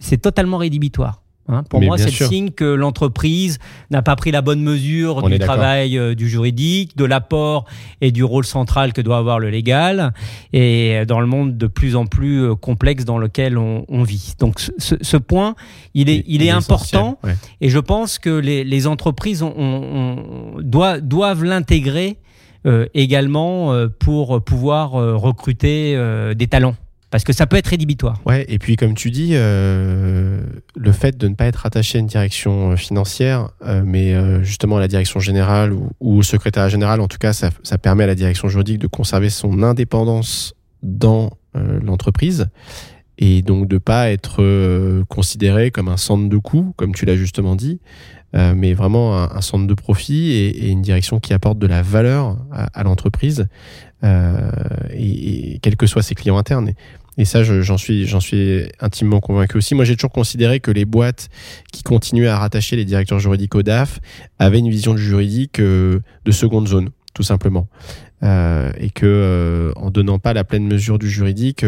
[0.00, 1.22] c'est totalement rédhibitoire.
[1.48, 3.58] Hein, pour moi, c'est le signe que l'entreprise
[3.90, 7.64] n'a pas pris la bonne mesure du travail euh, du juridique, de l'apport
[8.00, 10.12] et du rôle central que doit avoir le légal,
[10.52, 14.34] et dans le monde de plus en plus euh, complexe dans lequel on, vit.
[14.38, 15.54] Donc, ce, point,
[15.94, 17.18] il est, il, est, important,
[17.60, 22.18] et je pense que les, entreprises ont, doivent, l'intégrer
[22.66, 25.96] euh, également pour pouvoir recruter
[26.34, 26.76] des talents
[27.10, 28.20] parce que ça peut être rédhibitoire.
[28.24, 30.42] Ouais, et puis comme tu dis, euh,
[30.76, 34.76] le fait de ne pas être attaché à une direction euh, financière, euh, mais justement
[34.76, 38.14] à la direction générale ou, au secrétaire général, en tout cas, ça, permet à la
[38.14, 42.46] direction juridique de conserver son indépendance dans l'entreprise
[43.18, 47.56] et donc de pas être considéré comme un centre de coût, comme tu l'as justement
[47.56, 47.80] dit,
[48.34, 52.66] mais vraiment un, centre de profit et, une direction qui apporte de la valeur à,
[52.78, 53.48] à l'entreprise,
[54.02, 56.72] et, et, quels que soient ses clients internes.
[57.20, 58.06] Et ça, j'en suis,
[58.80, 59.74] intimement convaincu aussi.
[59.74, 61.28] Moi, j'ai toujours considéré que les boîtes
[61.70, 64.00] qui continuaient à rattacher les directeurs juridiques au DAF
[64.38, 67.68] avaient une vision juridique euh, de seconde zone, tout simplement.
[68.22, 71.62] Euh, et que, euh, en donnant pas la pleine mesure du juridique,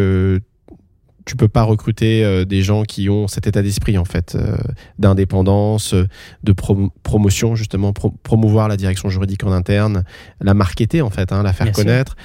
[1.25, 4.57] tu peux pas recruter euh, des gens qui ont cet état d'esprit en fait euh,
[4.99, 6.09] d'indépendance, euh,
[6.43, 10.05] de promotion justement, promouvoir la direction juridique en interne,
[10.41, 12.17] la marketer en fait, hein, la faire connaître.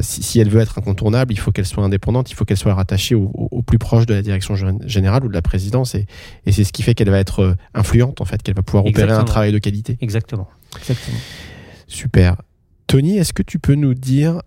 [0.00, 3.14] Si, elle veut être incontournable, il faut qu'elle soit indépendante, il faut qu'elle soit rattachée
[3.14, 4.54] au, plus proche de la direction
[4.86, 6.06] générale ou de la présidence et,
[6.46, 9.12] et c'est ce qui fait qu'elle va être influente en fait, qu'elle va pouvoir opérer
[9.12, 9.98] un travail de qualité.
[10.00, 10.48] Exactement.
[10.78, 11.18] Exactement.
[11.86, 12.36] Super.
[12.86, 14.40] Tony, est-ce que tu peux nous dire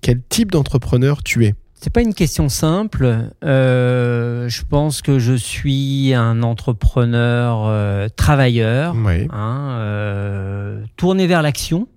[0.00, 1.54] quel type d'entrepreneur tu es?
[1.82, 3.30] C'est pas une question simple.
[3.42, 11.88] Euh, je pense que je suis un entrepreneur euh, travailleur, hein, euh, tourné vers l'action.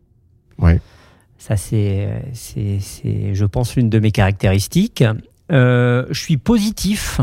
[1.38, 5.04] Ça c'est, c'est, c'est, je pense, l'une de mes caractéristiques.
[5.52, 7.22] je suis positif.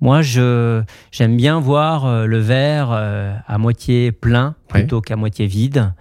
[0.00, 0.82] Moi, je
[1.12, 5.92] j'aime bien voir le verre à moitié plein plutôt qu'à moitié vide.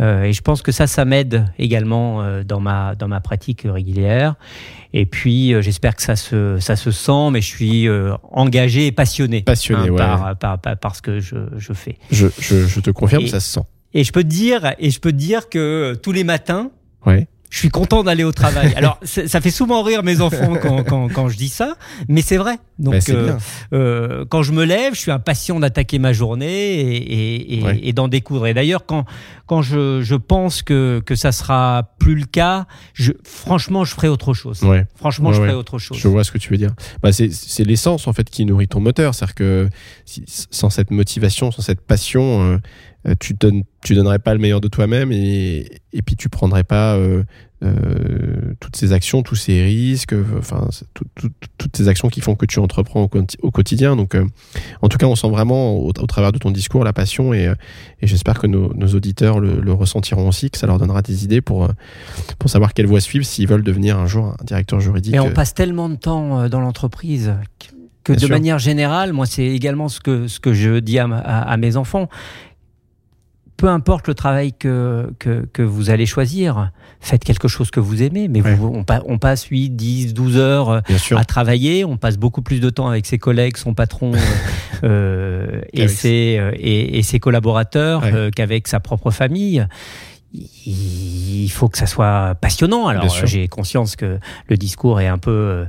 [0.00, 3.66] Euh, et je pense que ça, ça m'aide également euh, dans, ma, dans ma pratique
[3.68, 4.34] régulière.
[4.94, 7.88] Et puis, euh, j'espère que ça se, ça se sent, mais je suis
[8.30, 11.98] engagé et passionné, passionné hein, par, par, par, ce que je, je fais.
[12.10, 13.66] Je, je, je te confirme, ça se sent.
[13.94, 16.70] Et je peux te dire, et je peux te dire que tous les matins,
[17.04, 18.72] ouais je suis content d'aller au travail.
[18.76, 21.76] Alors, ça fait souvent rire mes enfants quand, quand, quand je dis ça,
[22.08, 22.56] mais c'est vrai.
[22.78, 23.38] Donc, bah, euh,
[23.74, 28.08] euh, quand je me lève, je suis impatient d'attaquer ma journée et, et, et, d'en
[28.08, 28.46] découdre.
[28.46, 29.04] Et d'ailleurs, quand,
[29.46, 34.08] quand je, je, pense que, que ça sera plus le cas, je, franchement, je ferai
[34.08, 34.62] autre chose.
[34.62, 34.86] Ouais.
[34.96, 35.98] Franchement, je ferai autre chose.
[35.98, 36.72] Je vois ce que tu veux dire.
[37.02, 39.14] Bah, c'est l'essence en fait qui nourrit ton moteur.
[39.14, 39.68] C'est-à-dire que
[40.06, 42.58] sans cette motivation, sans cette passion, euh,
[43.18, 46.94] tu donnes tu donnerais pas le meilleur de toi-même et, et puis tu prendrais pas
[46.94, 47.24] euh,
[47.64, 50.68] euh, toutes ces actions, tous ces risques, enfin
[51.58, 53.08] toutes ces actions qui font que tu entreprends
[53.42, 53.96] au, quotidien.
[53.96, 54.16] Donc,
[54.82, 57.52] en tout cas, on sent vraiment au, travers de ton discours la passion et,
[58.00, 61.24] et j'espère que nos, nos auditeurs le, le, ressentiront aussi, que ça leur donnera des
[61.24, 61.68] idées pour
[62.38, 65.12] pour savoir quelle voie suivre s'ils veulent devenir un jour un directeur juridique.
[65.12, 67.34] Mais on passe tellement de temps dans l'entreprise
[68.04, 71.56] que de manière générale, moi, c'est également ce que, ce que je dis à, à
[71.56, 72.08] mes enfants
[73.62, 78.26] peu importe le travail que, que, vous allez choisir, faites quelque chose que vous aimez.
[78.26, 80.80] Mais on, passe 8, 10, 12 heures euh,
[81.12, 84.14] à travailler, on passe beaucoup plus de temps avec ses collègues, son patron
[84.82, 88.02] euh, euh, et, ses, et, ses collaborateurs
[88.34, 89.64] qu'avec sa propre famille
[90.34, 92.86] il faut que ça soit passionnant.
[92.86, 94.18] Alors j'ai conscience que
[94.48, 95.64] le discours est un peu euh,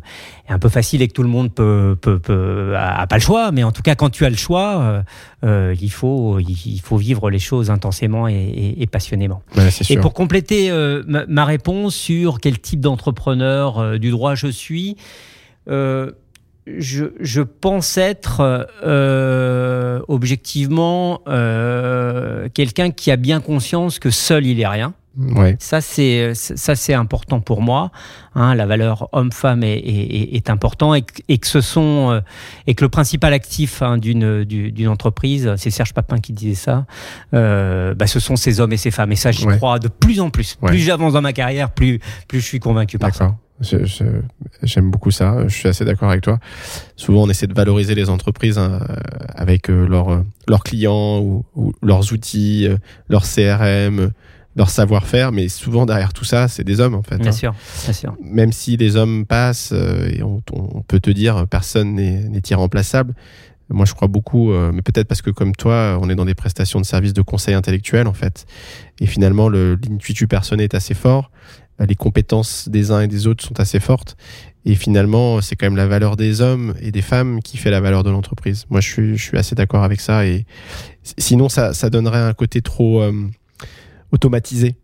[0.47, 3.51] un peu facile et que tout le monde peut, peut, peut a, pas le choix,
[3.51, 5.01] mais en tout cas quand tu as le choix, euh,
[5.43, 9.41] euh il faut il faut vivre les choses intensément et, et, passionnément.
[9.89, 14.95] et pour compléter euh, ma, ma, réponse sur quel type d'entrepreneur du droit je suis.
[16.65, 24.61] Je, je, pense être euh, objectivement euh, quelqu'un qui a bien conscience que seul il
[24.61, 24.93] est rien.
[25.17, 25.55] Ouais.
[25.59, 27.91] Ça c'est ça c'est important pour moi.
[28.33, 32.21] Hein, la valeur homme-femme est, est, est, important et, et, que ce sont euh,
[32.65, 36.87] et que le principal actif hein, d'une d'une entreprise, c'est Serge Papin qui disait ça.
[37.35, 40.19] Euh, bah, ce sont ces hommes et ces femmes et ça j'y crois de plus
[40.19, 40.55] en plus.
[40.55, 43.35] Plus j'avance dans ma carrière, plus plus je suis convaincu par ça.
[43.61, 45.47] J'aime beaucoup ça.
[45.47, 46.39] Je suis assez d'accord avec toi.
[46.95, 48.79] Souvent, on essaie de valoriser les entreprises hein,
[49.35, 52.77] avec euh, leurs leurs clients ou, leurs outils, euh,
[53.09, 54.11] leur CRM,
[54.55, 57.17] leur savoir-faire, mais souvent derrière tout ça, c'est des hommes en fait.
[57.17, 57.31] Bien hein.
[57.31, 58.15] sûr, bien sûr.
[58.21, 63.13] Même si les hommes passent euh, et on, on, peut te dire personne n'est irremplaçable.
[63.69, 66.79] Moi, je crois beaucoup, mais peut-être parce que comme toi, on est dans des prestations
[66.81, 68.45] de services de conseil intellectuel en fait,
[68.99, 71.31] et finalement, l'intuitu personnel est assez fort
[71.79, 74.15] les compétences des uns et des autres sont assez fortes.
[74.65, 77.81] Et finalement, c'est quand même la valeur des hommes et des femmes qui fait la
[77.81, 78.65] valeur de l'entreprise.
[78.69, 80.25] Moi, je suis, assez d'accord avec ça.
[80.25, 80.45] Et
[81.17, 83.11] sinon, ça, donnerait un côté trop euh,
[84.11, 84.75] automatisé.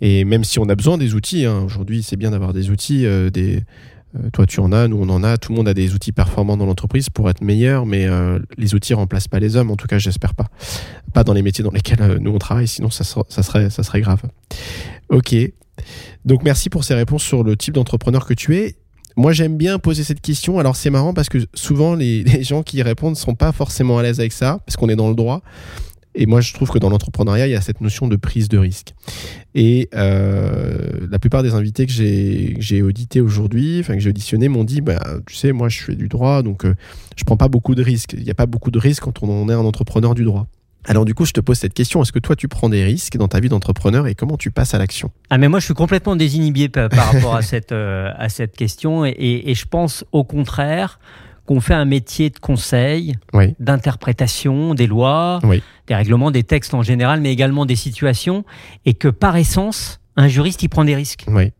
[0.00, 3.04] Et même si on a besoin des outils, hein, aujourd'hui, c'est bien d'avoir des outils.
[3.04, 3.64] Euh, des,
[4.16, 5.38] euh, toi, tu en as, nous, on en a.
[5.38, 8.06] Tout le monde a des outils performants dans l'entreprise pour être meilleur, mais
[8.58, 9.72] les outils remplacent pas les hommes.
[9.72, 10.46] En tout cas, j'espère pas.
[11.12, 14.22] Pas dans les métiers dans lesquels nous on travaille, sinon ça serait, ça serait grave.
[15.08, 15.34] Ok.
[16.24, 18.76] Donc merci pour ces réponses sur le type d'entrepreneur que tu es.
[19.16, 20.58] Moi, j'aime bien poser cette question.
[20.58, 24.02] Alors, c'est marrant parce que souvent, les, gens qui répondent ne sont pas forcément à
[24.02, 25.42] l'aise avec ça, parce qu'on est dans le droit.
[26.14, 28.58] Et moi, je trouve que dans l'entrepreneuriat, il y a cette notion de prise de
[28.58, 28.94] risque.
[29.54, 34.64] Et euh, la plupart des invités que j'ai audités aujourd'hui, enfin que j'ai auditionnés, m'ont
[34.64, 36.74] dit, bah, tu sais, moi, je fais du droit, donc euh,
[37.16, 38.14] je prends pas beaucoup de risques.
[38.16, 40.46] Il n'y a pas beaucoup de risques quand on est un entrepreneur du droit.
[40.86, 43.16] Alors du coup, je te pose cette question, est-ce que toi tu prends des risques
[43.16, 45.10] dans ta vie d'entrepreneur et comment tu passes à l'action?
[45.28, 49.04] Ah mais moi je suis complètement désinhibé par, rapport à cette, euh, à cette question
[49.04, 50.98] et, et, je pense au contraire
[51.46, 53.14] qu'on fait un métier de conseil,
[53.58, 55.40] d'interprétation des lois,
[55.88, 58.44] des règlements, des textes en général, mais également des situations
[58.86, 61.24] et que par essence, un juriste il prend des risques.
[61.28, 61.52] Oui.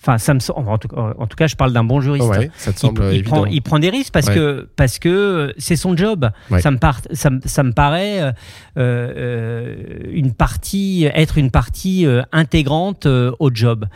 [0.00, 2.26] Enfin, ça me en tout, en tout cas, je parle d'un bon juriste.
[2.56, 3.22] ça te semble il.
[3.22, 6.30] Prend, il prend des risques parce que parce que c'est son job.
[6.58, 8.32] Ça me part, ça, ça, me paraît euh,
[8.78, 9.76] euh,
[10.10, 13.86] une partie, être une partie euh, intégrante au job.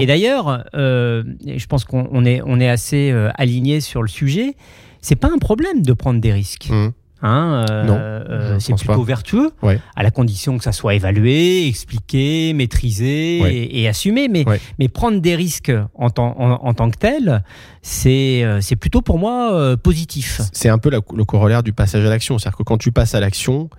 [0.00, 4.56] Et d'ailleurs, je pense qu'on est on est assez aligné sur le sujet.
[5.00, 6.68] C'est pas un problème de prendre des risques.
[6.70, 6.88] Mmh.
[7.26, 9.50] Hein, euh, c'est plutôt vertueux,
[9.96, 14.28] à la condition que ça soit évalué, expliqué, maîtrisé et, assumé.
[14.28, 14.44] Mais,
[14.78, 17.42] mais prendre des risques en, en, tant que tel,
[17.80, 20.42] c'est euh, plutôt pour moi euh, positif.
[20.52, 22.38] C'est un peu le corollaire du passage à l'action.
[22.38, 23.70] C'est-à-dire que quand tu passes à l'action,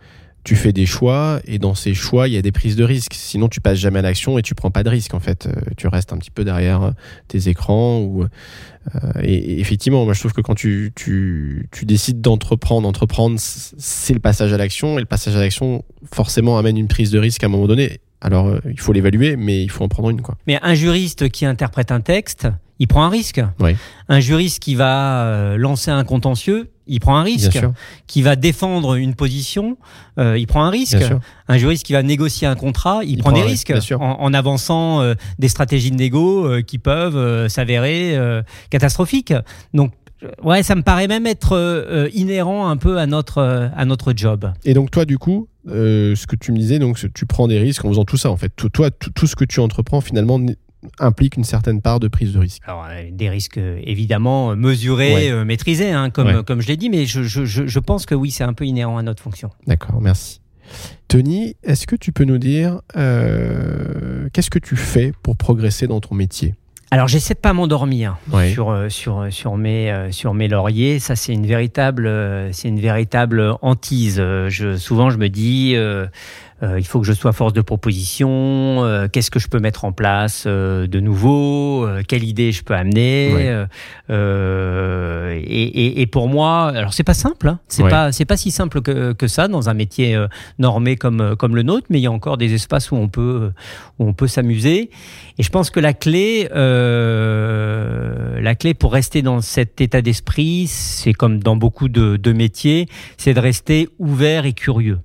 [0.45, 3.13] tu fais des choix et dans ces choix, il y a des prises de risques.
[3.15, 5.49] Sinon, tu passes jamais à l'action et tu prends pas de risques en fait.
[5.75, 6.93] tu restes un petit peu derrière
[7.27, 8.25] tes écrans ou
[8.93, 14.13] euh, et, effectivement, moi je trouve que quand tu, tu, tu décides d'entreprendre, entreprendre, c'est
[14.13, 17.43] le passage à l'action, et le passage à l'action forcément amène une prise de risque
[17.43, 17.99] à un moment donné.
[18.21, 20.21] Alors euh, il faut l'évaluer, mais il faut en prendre une.
[20.21, 20.35] Quoi.
[20.47, 22.47] Mais un juriste qui interprète un texte,
[22.79, 23.41] il prend un risque.
[23.59, 23.75] Oui.
[24.09, 27.59] Un juriste qui va euh, lancer un contentieux, il prend un risque.
[28.07, 29.77] Qui va défendre une position,
[30.19, 31.03] euh, il prend un risque.
[31.47, 35.47] Un juriste qui va négocier un contrat, il, prend, des risques en, avançant euh, des
[35.47, 38.17] stratégies de négo euh, qui peuvent s'avérer
[38.69, 39.33] catastrophiques.
[39.73, 39.93] Donc
[40.43, 44.51] ouais, ça me paraît même être inhérent un peu à notre à notre job.
[44.63, 47.85] Et donc toi, du coup, ce que tu me disais, donc tu prends des risques
[47.85, 48.29] en faisant tout ça.
[48.29, 50.39] En fait, toi, tout ce que tu entreprends finalement
[50.99, 52.61] implique une certaine part de prise de risque.
[52.65, 56.89] Alors, euh, des risques euh, évidemment mesurés, euh, maîtrisés, hein, comme, comme je l'ai dit,
[56.89, 59.49] mais je, je, je, pense que oui, c'est un peu inhérent à notre fonction.
[59.67, 60.41] D'accord, merci.
[61.07, 66.15] Tony, est-ce que tu peux nous dire qu'est-ce que tu fais pour progresser dans ton
[66.15, 66.55] métier?
[66.91, 68.17] Alors j'essaie de pas m'endormir
[68.53, 70.99] sur, sur, sur, mes, sur mes lauriers.
[70.99, 72.09] Ça c'est une véritable
[72.51, 74.17] c'est une véritable hantise.
[74.17, 76.07] Je, souvent je me dis euh,
[76.77, 79.91] il faut que je sois force de proposition, euh, qu'est-ce que je peux mettre en
[79.91, 83.65] place euh, de nouveau, quelle idée je peux amener.
[84.09, 87.59] Et, et, pour moi, alors c'est pas simple, hein.
[87.67, 90.17] c'est pas c'est pas si simple que, que, ça dans un métier
[90.59, 93.51] normé comme comme le nôtre, mais il y a encore des espaces où on peut
[93.99, 94.89] où on peut s'amuser.
[95.37, 101.13] Et je pense que la clé la clé pour rester dans cet état d'esprit, c'est
[101.13, 102.87] comme dans beaucoup de, de métiers,
[103.17, 104.99] c'est de rester ouvert et curieux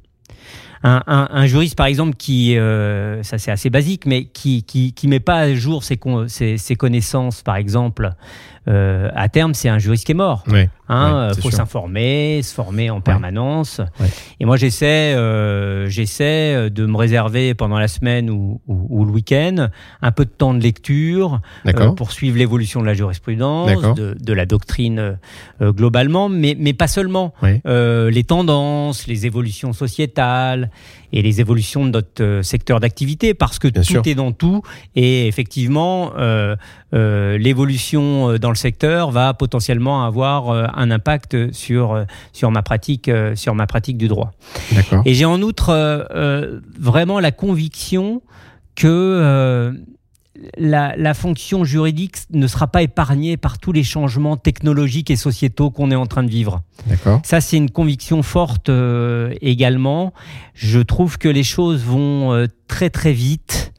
[0.83, 4.93] un, un, un, juriste, par exemple, qui, euh, ça c'est assez basique, mais qui, qui,
[4.93, 8.13] qui met pas à jour ses, ses, ses connaissances, par exemple,
[8.69, 10.45] euh, à terme, c'est un juriste qui est mort.
[10.49, 13.81] Il hein, faut s'informer, se former en permanence.
[14.39, 19.13] Et moi, j'essaie, euh, j'essaie euh, de me réserver pendant la semaine ou, ou, le
[19.13, 19.69] week-end
[20.03, 24.33] un peu de temps de lecture euh, pour suivre l'évolution de la jurisprudence, de, de,
[24.33, 25.19] la doctrine
[25.63, 27.33] euh, globalement, mais, mais pas seulement.
[27.65, 30.71] les tendances, les évolutions sociétales
[31.13, 34.63] et les évolutions de notre euh, secteur d'activité, parce que tout est dans tout.
[34.95, 36.57] Et effectivement, euh,
[36.95, 43.55] euh, l'évolution dans le secteur va potentiellement avoir un impact sur, sur, ma, pratique, sur
[43.55, 44.33] ma pratique du droit.
[45.05, 46.07] Et j'ai en outre
[46.79, 48.23] vraiment la conviction
[48.77, 49.73] que
[50.57, 55.91] la, fonction juridique ne sera pas épargnée par tous les changements technologiques et sociétaux qu'on
[55.91, 56.63] est en train de vivre.
[57.25, 60.13] Ça, c'est une conviction forte euh, également.
[60.55, 63.73] Je trouve que les choses vont euh, très très vite.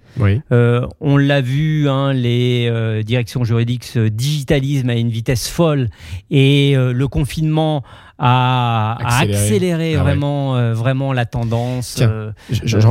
[0.51, 5.89] Euh, on l'a vu, hein, les directions juridiques se digitalisent à une vitesse folle
[6.29, 7.83] et le confinement
[8.21, 11.97] a, accéléré, ah vraiment, euh, vraiment la tendance.
[12.01, 12.31] Euh,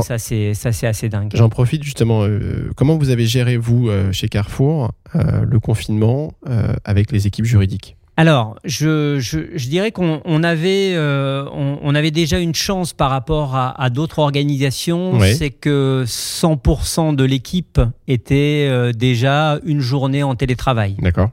[0.01, 1.31] ça, c'est, ça, c'est assez dingue.
[1.33, 2.23] J'en profite justement.
[2.23, 6.33] Euh, comment vous avez géré, vous, chez Carrefour, le confinement
[6.83, 7.95] avec les équipes juridiques?
[8.21, 13.89] Alors, je, je, dirais qu'on on avait, on, avait déjà une chance par rapport à,
[13.89, 20.97] d'autres organisations, c'est que 100% de l'équipe était déjà une journée en télétravail.
[20.99, 21.31] D'accord.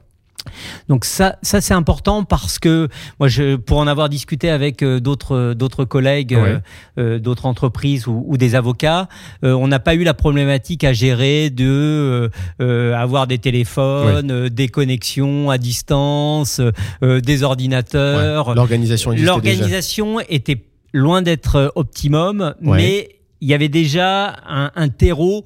[0.87, 2.87] Donc ça, ça c'est important parce que
[3.19, 6.59] moi, je, pour en avoir discuté avec euh, d'autres d'autres collègues, euh,
[6.97, 9.07] euh, d'autres entreprises ou, des avocats,
[9.43, 12.29] on n'a pas eu la problématique à gérer de
[12.59, 16.61] avoir des téléphones, des connexions à distance,
[17.01, 18.55] des ordinateurs.
[18.55, 20.63] L'organisation L'organisation était
[20.93, 25.45] loin d'être optimum, mais il y avait déjà un, terreau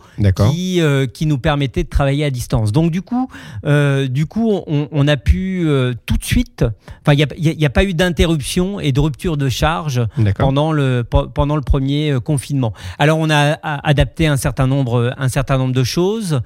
[0.51, 2.71] qui, euh, qui nous permettait de travailler à distance.
[2.71, 3.29] Donc du coup,
[3.65, 6.65] euh, du coup, on, a pu euh, tout de suite.
[7.01, 10.01] Enfin, il n'y a, a, pas eu d'interruption et de rupture de charge
[10.37, 12.73] pendant le pendant le premier confinement.
[12.97, 16.41] Alors on a adapté un certain nombre un certain nombre de choses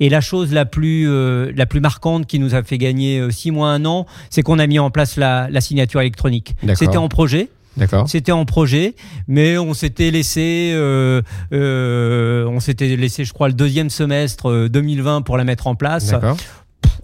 [0.00, 1.08] et la chose la plus
[1.54, 4.66] la plus marquante qui nous a fait gagner six mois un an, c'est qu'on a
[4.66, 6.54] mis en place la, la signature électronique.
[6.74, 7.48] C'était en projet.
[7.76, 8.08] D'accord.
[8.08, 8.94] C'était en projet,
[9.28, 15.22] mais on s'était laissé, euh, euh, on s'était laissé, je crois, le deuxième semestre 2020
[15.22, 16.10] pour la mettre en place.
[16.10, 16.36] D'accord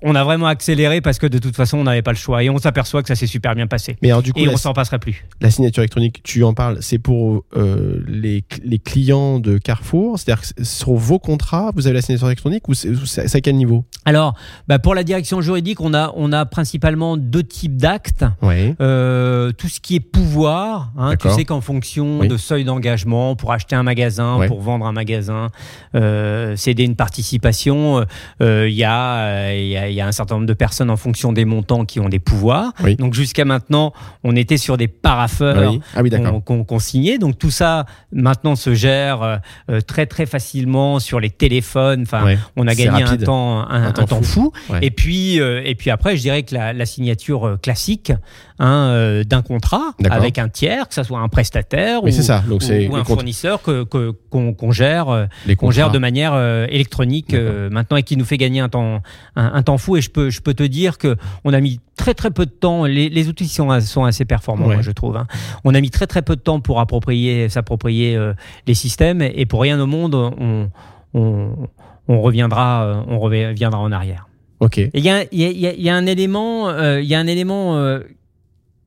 [0.02, 2.42] on a vraiment accéléré parce que de toute façon, on n'avait pas le choix.
[2.42, 3.96] Et on s'aperçoit que ça s'est super bien passé.
[4.02, 5.24] Mais alors, du coup, et on s'en passerait plus.
[5.40, 10.18] La signature électronique, tu en parles, c'est pour euh, les, les, clients de Carrefour?
[10.18, 13.84] C'est-à-dire que sur vos contrats, vous avez la signature électronique ou c'est à quel niveau?
[14.04, 14.34] Alors,
[14.68, 18.24] bah pour la direction juridique, on a, on a principalement deux types d'actes.
[18.42, 18.74] Oui.
[18.80, 23.52] Euh, tout ce qui est pouvoir, hein, tu sais qu'en fonction de seuil d'engagement, pour
[23.52, 25.48] acheter un magasin, pour vendre un magasin,
[25.94, 28.04] euh, céder une participation,
[28.40, 31.32] il y a, y a il y a un certain nombre de personnes en fonction
[31.32, 32.72] des montants qui ont des pouvoirs.
[32.98, 33.92] Donc jusqu'à maintenant,
[34.24, 36.02] on était sur des paraffeurs ah
[36.44, 37.18] qu'on signait.
[37.18, 39.36] Donc tout ça maintenant se gère euh,
[39.70, 42.02] euh, très très facilement sur les téléphones.
[42.02, 44.52] Enfin, on a gagné un temps un, temps, fou.
[44.82, 48.12] Et puis euh, et puis après, je dirais que la, signature classique
[48.58, 52.42] hein, d'un contrat avec un tiers, que ce soit un prestataire ou, ça.
[52.48, 55.28] Donc ou, un fournisseur que qu'on gère,
[55.58, 56.36] qu'on gère de manière
[56.68, 59.02] électronique maintenant et qui nous fait gagner un temps
[59.36, 62.14] un temps fou et je peux, je peux te dire que on a mis très
[62.14, 62.84] très peu de temps.
[62.84, 65.16] Les, outils sont, sont assez performants, je trouve.
[65.16, 65.26] Hein.
[65.64, 68.34] On a mis très très peu de temps pour approprier, s'approprier euh,
[68.66, 70.70] les systèmes et pour rien au monde, on,
[71.14, 74.28] on, reviendra, euh, on reviendra en arrière.
[74.60, 74.78] Ok.
[74.78, 78.00] Il y a, y, a, un élément, il y a un élément euh,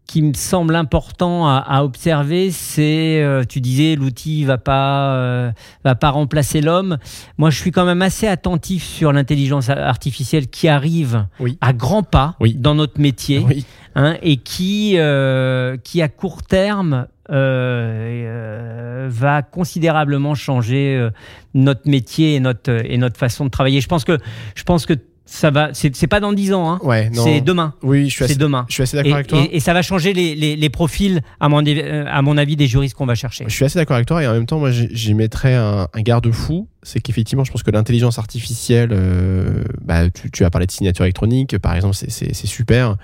[0.09, 5.51] qui me semble important à, observer, c'est, euh, tu disais, l'outil va pas euh,
[5.85, 6.97] va pas remplacer l'homme.
[7.37, 11.27] Moi, je suis quand même assez attentif sur l'intelligence artificielle qui arrive
[11.61, 13.45] à grands pas dans notre métier
[13.93, 21.07] hein, et qui euh, qui à court terme va considérablement changer
[21.53, 23.79] notre métier et notre et notre façon de travailler.
[23.79, 24.17] Je pense que
[24.55, 24.95] je pense que
[25.29, 26.79] ça va, c'est pas dans 10 ans, hein.
[26.83, 27.75] Ouais, c'est demain.
[27.83, 28.65] Oui, je suis assez, demain.
[28.67, 29.45] Je suis assez d'accord avec toi.
[29.51, 32.65] Et, ça va changer les, les, les, profils, à mon, euh, à mon avis, des
[32.65, 33.45] juristes qu'on va chercher.
[33.47, 36.01] Je suis assez d'accord avec toi et en même temps, moi, j'y mettrais un, un
[36.01, 36.67] garde-fou.
[36.81, 41.05] C'est qu'effectivement, je pense que l'intelligence artificielle, euh, bah, tu, tu, as parlé de signature
[41.05, 42.95] électronique, par exemple, c'est super.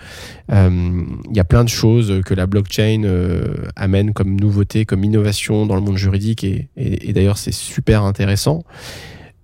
[0.51, 3.03] Euh, il y a plein de choses que la blockchain
[3.75, 8.03] amène comme nouveauté, comme innovation dans le monde juridique et, et, et d'ailleurs, c'est super
[8.03, 8.63] intéressant.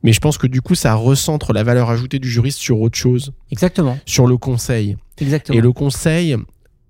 [0.03, 2.97] Mais je pense que du coup, ça recentre la valeur ajoutée du juriste sur autre
[2.97, 3.33] chose.
[3.51, 3.97] Exactement.
[4.05, 4.97] Sur le conseil.
[5.19, 5.57] Exactement.
[5.57, 6.35] Et le conseil,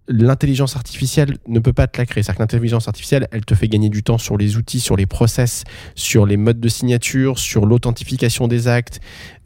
[0.08, 2.24] l'intelligence artificielle ne peut pas te la créer.
[2.24, 5.06] C'est-à-dire que l'intelligence artificielle, elle te fait gagner du temps sur les outils, sur les
[5.06, 5.64] process,
[5.96, 9.00] sur les modes de signature, sur l'authentification des actes,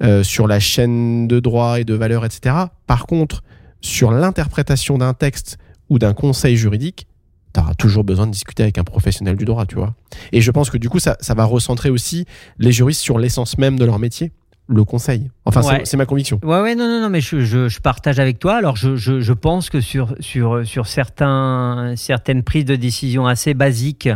[0.03, 2.55] euh, sur la chaîne de droit et de valeur, etc.
[2.87, 3.43] Par contre,
[3.81, 5.57] sur l'interprétation d'un texte
[5.89, 7.07] ou d'un conseil juridique,
[7.55, 9.93] tu auras toujours besoin de discuter avec un professionnel du droit, tu vois.
[10.31, 12.25] Et je pense que du coup, ça, ça va recentrer aussi
[12.59, 14.31] les juristes sur l'essence même de leur métier
[14.67, 15.29] le conseil.
[15.45, 16.39] Enfin, c'est ma conviction.
[16.43, 18.55] Ouais, ouais, non, non, non, mais je, je, je partage avec toi.
[18.55, 23.53] Alors, je, je, je, pense que sur, sur, sur certains, certaines prises de décision assez
[23.53, 24.09] basiques,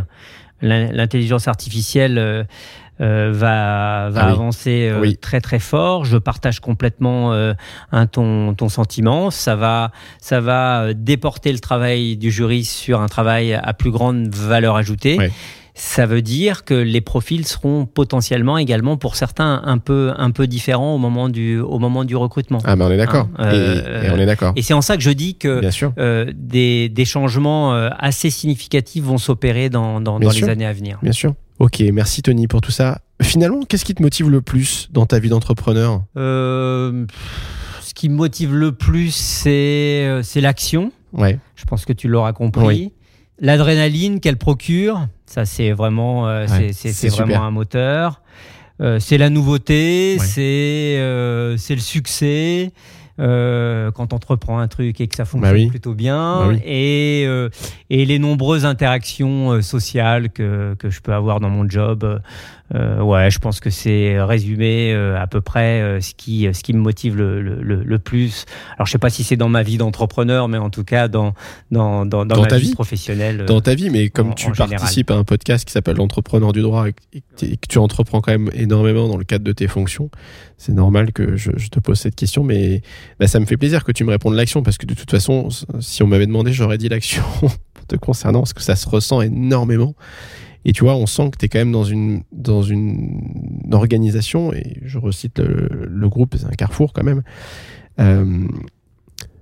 [0.62, 2.44] l'intelligence artificielle euh,
[3.02, 6.04] euh, va, va ah avancer euh, très très fort.
[6.04, 7.54] Je partage complètement euh,
[8.12, 9.32] ton, ton sentiment.
[9.32, 14.28] Ça va, ça va déporter le travail du juriste sur un travail à plus grande
[14.28, 15.18] valeur ajoutée.
[15.82, 20.46] Ça veut dire que les profils seront potentiellement également pour certains un peu un peu
[20.46, 22.60] différents au moment du au moment du recrutement.
[22.66, 23.30] Ah ben on est d'accord.
[23.38, 24.52] Hein, et, on est d'accord.
[24.58, 25.62] Et c'est en ça que je dis que
[26.34, 31.00] des, des changements assez significatifs vont s'opérer dans, dans, dans les années à venir.
[31.02, 31.34] Bien sûr.
[31.60, 33.00] Ok, merci Tony pour tout ça.
[33.22, 36.04] Finalement, qu'est-ce qui te motive le plus dans ta vie d'entrepreneur?
[36.18, 37.06] Euh,
[37.82, 40.92] Ce qui me motive le plus, c'est euh, l'action.
[41.14, 41.40] Ouais.
[41.56, 42.94] Je pense que tu l'auras compris.
[43.42, 48.22] L'adrénaline qu'elle procure, ça c'est vraiment, euh, c'est vraiment un moteur.
[49.00, 52.72] c'est la nouveauté, c'est c'est le succès.
[53.20, 57.26] Euh, quand on entreprend un truc et que ça fonctionne bah plutôt bien, bah et,
[57.28, 57.50] euh,
[57.90, 62.22] et les nombreuses interactions euh, sociales que, que je peux avoir dans mon job.
[62.74, 67.16] Ouais, je pense que c'est résumé à peu près ce, qui, ce qui me motive
[67.18, 68.46] le, le, le, plus.
[68.76, 71.34] Alors, je sais pas si c'est dans ma vie d'entrepreneur, mais en tout cas dans,
[71.72, 73.46] dans, dans, dans, ma ta vie, professionnelle.
[73.46, 76.88] Dans ta vie, mais comme tu participes à un podcast qui s'appelle L'entrepreneur du droit
[76.88, 80.10] et que tu entreprends quand même énormément dans le cadre de tes fonctions,
[80.58, 82.82] c'est normal que je, je, te pose cette question, mais
[83.20, 85.50] bah, ça me fait plaisir que tu me répondes l'action parce que de toute façon,
[85.80, 87.24] si on m'avait demandé, j'aurais dit l'action
[87.88, 89.96] te concernant parce que ça se ressent énormément.
[90.66, 94.54] Et tu vois, on sent que tu es quand même dans une, dans une organisation,
[94.54, 97.24] et je recite le, groupe, c'est un carrefour quand même.
[98.00, 98.48] Euh,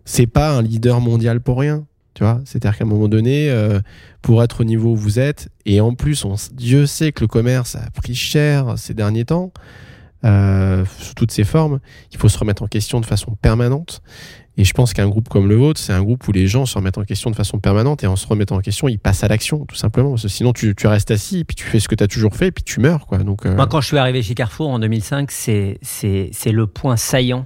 [0.06, 1.86] c'est pas un leader mondial pour rien.
[2.14, 3.80] Tu vois, c'est-à-dire qu'à un moment donné, euh,
[4.24, 7.28] pour être au niveau où vous êtes, et en plus, on, Dieu sait que le
[7.28, 9.52] commerce a pris cher ces derniers temps,
[10.24, 11.80] sous toutes ses formes.
[12.12, 14.02] Il faut se remettre en question de façon permanente.
[14.60, 16.76] Et je pense qu'un groupe comme le vôtre, c'est un groupe où les gens se
[16.76, 19.28] remettent en question de façon permanente et en se remettant en question, ils passent à
[19.28, 20.10] l'action, tout simplement.
[20.12, 22.08] Parce que sinon, tu, tu, restes assis, et puis tu fais ce que tu as
[22.08, 23.06] toujours fait, et puis tu meurs.
[23.06, 23.20] Quoi.
[23.20, 25.78] Donc, euh, Moi, quand je suis arrivé chez Carrefour en 2005, c'est
[26.46, 27.46] le point saillant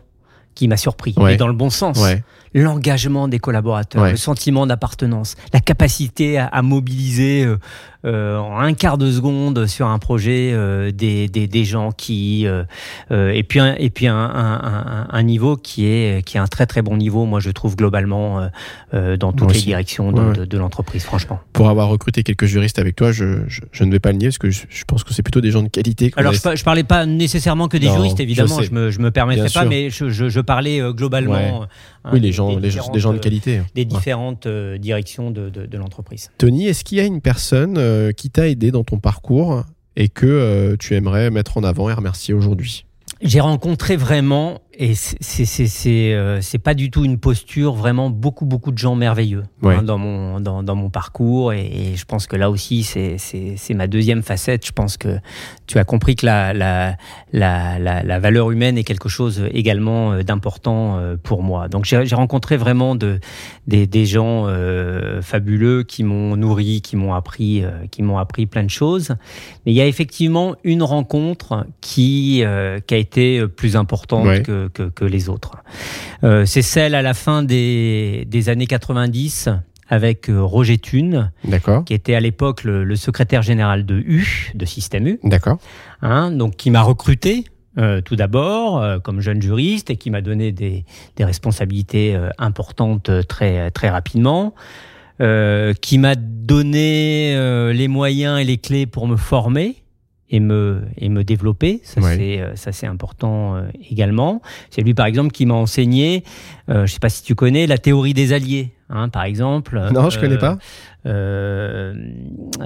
[0.55, 2.01] qui m'a surpris, mais dans le bon sens.
[2.53, 7.57] L'engagement des collaborateurs, le sentiment d'appartenance, la capacité à, mobiliser euh,
[8.03, 12.47] euh, en un quart de seconde sur un projet euh, des, des, des, gens qui
[12.47, 12.63] euh,
[13.11, 16.65] et puis un, et puis un, un, un, niveau qui est qui est un très
[16.65, 18.49] très bon niveau moi je trouve globalement
[18.91, 21.39] dans toutes les directions de, de, l'entreprise franchement.
[21.53, 24.39] Pour avoir recruté quelques juristes avec toi je, je, ne vais pas le nier parce
[24.39, 27.05] que je, pense que c'est plutôt des gens de qualité alors je, je, parlais pas
[27.05, 30.81] nécessairement que des juristes évidemment je, me je me permettrais pas mais je, je, parlais
[30.91, 31.67] globalement
[32.03, 35.77] hein, oui les gens les, des gens de qualité des différentes directions de, de, de
[35.77, 36.31] l'entreprise.
[36.37, 39.63] Tony est-ce qu'il y a une personne euh, qui t'a aidé dans ton parcours
[39.95, 42.85] et que euh, tu aimerais mettre en avant et remercier aujourd'hui?
[43.21, 48.71] J'ai rencontré vraiment et c'est euh, c'est pas du tout une posture vraiment beaucoup beaucoup
[48.71, 51.53] de gens merveilleux hein, dans mon dans, dans, mon parcours.
[51.53, 54.65] Et, je pense que là aussi c'est c'est ma deuxième facette.
[54.65, 55.19] Je pense que
[55.67, 56.97] tu as compris que la la
[57.31, 61.67] la, la, valeur humaine est quelque chose également euh, d'important euh, pour moi.
[61.67, 63.19] Donc j'ai rencontré vraiment de
[63.67, 64.47] des, des gens
[65.21, 69.09] fabuleux qui m'ont nourri qui m'ont appris qui m'ont appris plein de choses.
[69.65, 72.43] Mais il y a effectivement une rencontre qui
[72.87, 75.57] qui a été plus importante que que, les autres.
[76.23, 79.49] Euh, c'est celle à la fin des, années 90
[79.89, 81.31] avec euh, Roger Thune,
[81.85, 85.19] qui était à l'époque le, secrétaire général de U, de Système U.
[85.23, 85.57] D'accord.
[86.01, 87.45] Hein, donc qui m'a recruté
[87.77, 90.85] euh, tout d'abord comme jeune juriste et qui m'a donné des,
[91.19, 94.53] responsabilités importantes très très rapidement.
[95.19, 99.80] qui m'a donné les moyens et les clés pour me former
[100.31, 101.81] et me, et me développer.
[101.83, 104.41] Ça, c'est, euh, ça, c'est important euh, également.
[104.69, 106.23] C'est lui, par exemple, qui m'a enseigné,
[106.69, 109.79] euh, je ne sais pas si tu connais, la théorie des alliés, hein, par exemple.
[109.93, 110.57] Non, je ne connais pas.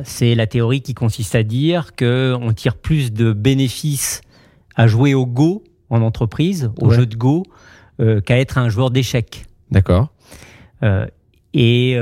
[0.03, 4.21] c'est la théorie qui consiste à dire qu'on tire plus de bénéfices
[4.75, 7.43] à jouer au Go en entreprise, au jeu de Go,
[7.97, 9.45] qu'à être un joueur d'échecs.
[9.71, 10.09] D'accord.
[11.53, 11.97] et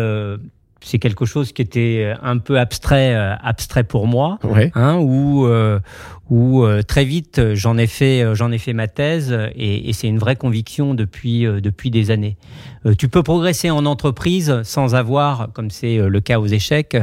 [0.83, 4.39] c'est quelque chose qui était un peu abstrait, euh, abstrait pour moi,
[4.75, 5.79] hein, où, euh,
[6.29, 10.07] où euh, très vite j'en ai fait, j'en ai fait ma thèse, et, et c'est
[10.07, 12.37] une vraie conviction depuis depuis des années.
[12.97, 16.97] tu peux progresser en entreprise sans avoir, comme c'est le cas aux échecs,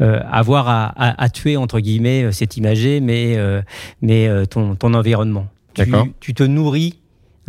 [0.00, 3.36] avoir à, à, à, tuer entre guillemets, c'est imagé, mais
[4.00, 5.46] mais ton ton environnement.
[5.74, 7.01] Tu, tu te nourris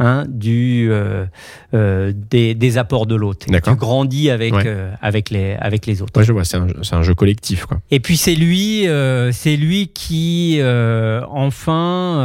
[0.03, 1.25] Hein, du, euh,
[1.73, 3.45] euh, des, des, apports de l'autre.
[3.45, 6.19] Tu grandis avec, euh, avec, les, avec les autres.
[6.19, 7.65] Ouais, je vois, c'est un, un, jeu collectif.
[7.65, 7.79] Quoi.
[7.89, 12.17] Et puis c'est lui, euh, c'est lui qui, euh, enfin,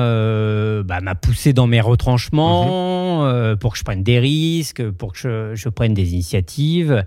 [0.84, 3.56] bah, m'a poussé dans mes retranchements mhm.
[3.58, 7.04] pour que je prenne des risques, pour que je, je prenne des initiatives,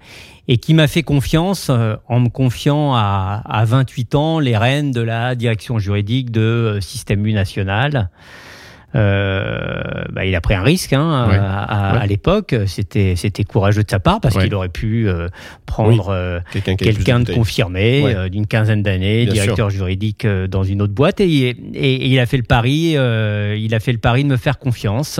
[0.47, 5.01] et qui m'a fait confiance en me confiant à, à 28 ans les rênes de
[5.01, 8.09] la direction juridique de Système U national.
[8.93, 9.81] Euh,
[10.11, 11.29] bah, il a pris un risque hein,
[11.67, 12.55] à, l'époque.
[12.65, 15.27] C'était c'était courageux de sa part parce qu'il aurait pu euh,
[15.65, 16.39] prendre euh,
[16.77, 22.19] quelqu'un de confirmé d'une quinzaine d'années, directeur juridique dans une autre boîte, et, et, il
[22.19, 22.91] a fait le pari.
[22.91, 25.19] il a fait le pari de me faire confiance.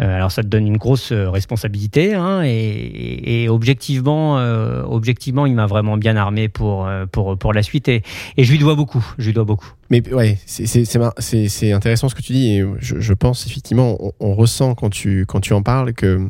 [0.00, 5.54] Euh, alors ça te donne une grosse euh, responsabilité hein, et, objectivement, euh, objectivement, il
[5.54, 8.02] m'a vraiment bien armé pour, pour, pour la suite et,
[8.36, 9.04] je lui dois beaucoup.
[9.18, 9.72] Je lui dois beaucoup.
[9.90, 14.90] Mais ouais, c'est intéressant ce que tu dis et je, pense effectivement, on, ressent quand
[14.90, 16.28] tu, quand tu en parles que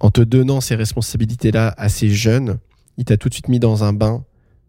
[0.00, 2.58] en te donnant ces responsabilités-là assez jeune,
[2.96, 4.24] il t'a tout de suite mis dans un bain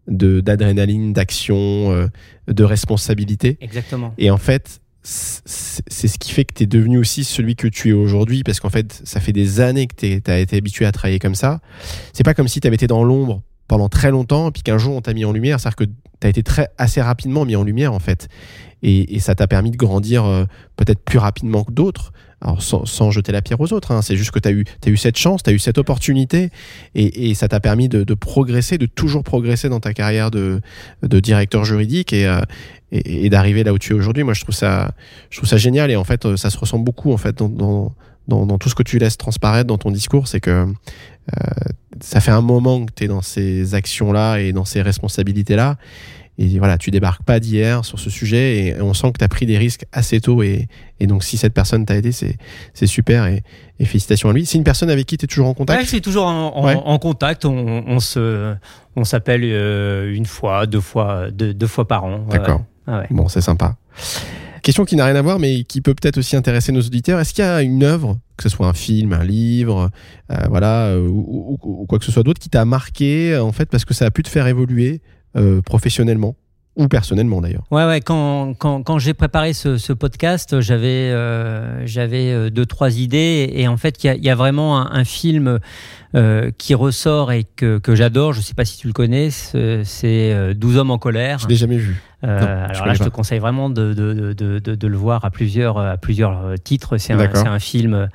[0.07, 2.09] de d'adrénaline, d'action,
[2.47, 3.57] de responsabilité.
[3.61, 4.13] Exactement.
[4.17, 7.89] Et en fait, c'est ce qui fait que tu es devenu aussi celui que tu
[7.89, 10.91] es aujourd'hui, parce qu'en fait, ça fait des années que tu as été habitué à
[10.91, 11.59] travailler comme ça.
[12.13, 14.95] C'est pas comme si tu avais été dans l'ombre pendant très longtemps, puis qu'un jour
[14.95, 15.59] on t'a mis en lumière.
[15.59, 15.83] C'est-à-dire que
[16.19, 18.27] tu as été très, assez rapidement mis en lumière, en fait.
[18.83, 20.45] Et, ça t'a permis de grandir euh,
[20.75, 22.13] peut-être plus rapidement que d'autres.
[22.41, 24.03] Alors, sans, jeter la pierre aux autres, hein.
[24.03, 26.51] c'est juste que tu as eu, as eu cette chance, tu as eu cette opportunité,
[26.93, 30.61] et, ça t'a permis de, progresser, de toujours progresser dans ta carrière de,
[31.01, 32.41] directeur juridique et, euh,
[32.91, 34.23] et, d'arriver là où tu es aujourd'hui.
[34.23, 34.91] Moi, je trouve ça,
[35.31, 37.49] je trouve ça génial, et en fait, euh, ça se ressent beaucoup en fait dans,
[37.49, 40.67] dans, dans, tout ce que tu laisses transparaître dans ton discours, c'est que
[42.01, 45.77] ça fait un moment que tu es dans ces actions-là et dans ces responsabilités-là.
[46.37, 49.29] Et voilà, tu débarques pas d'hier sur ce sujet et on sent que tu as
[49.29, 50.43] pris des risques assez tôt.
[50.43, 50.67] Et,
[50.99, 52.37] et donc, si cette personne t'a aidé, c'est,
[52.73, 53.41] c'est super et,
[53.79, 54.45] et, félicitations à lui.
[54.45, 56.51] C'est une personne avec qui tu es toujours en contact Ouais, je suis toujours en,
[56.53, 57.45] en, contact.
[57.45, 58.53] On, on, se,
[58.97, 62.25] on s'appelle euh, une fois, deux fois, deux, deux fois par an.
[62.29, 62.63] D'accord.
[62.85, 63.77] Ah bon, c'est sympa.
[64.65, 67.19] Question qui n'a rien à voir, mais qui peut peut-être aussi intéresser nos auditeurs.
[67.19, 69.91] Est-ce qu'il y a une œuvre, que ce soit un film, un livre,
[70.31, 73.69] euh, voilà, euh, ou, ou, quoi que ce soit d'autre, qui t'a marqué en fait
[73.69, 75.03] parce que ça a pu te faire évoluer
[75.35, 76.35] euh, professionnellement
[76.75, 77.65] ou personnellement d'ailleurs?
[77.69, 78.01] Ouais, ouais.
[78.01, 83.67] Quand, quand, quand j'ai préparé ce, ce podcast, j'avais euh, j'avais deux trois idées et,
[83.67, 85.59] en fait il y a, y a, vraiment un, un film
[86.15, 88.33] euh, qui ressort et que, que j'adore.
[88.33, 89.29] Je sais pas si tu le connais.
[89.29, 91.37] C'est 12 hommes en colère.
[91.37, 92.01] Je l'ai jamais vu.
[92.25, 95.77] Euh, alors là, je te conseille vraiment de, de, de, de, le voir à plusieurs,
[95.77, 96.97] à plusieurs titres.
[96.97, 98.09] C'est un, un, film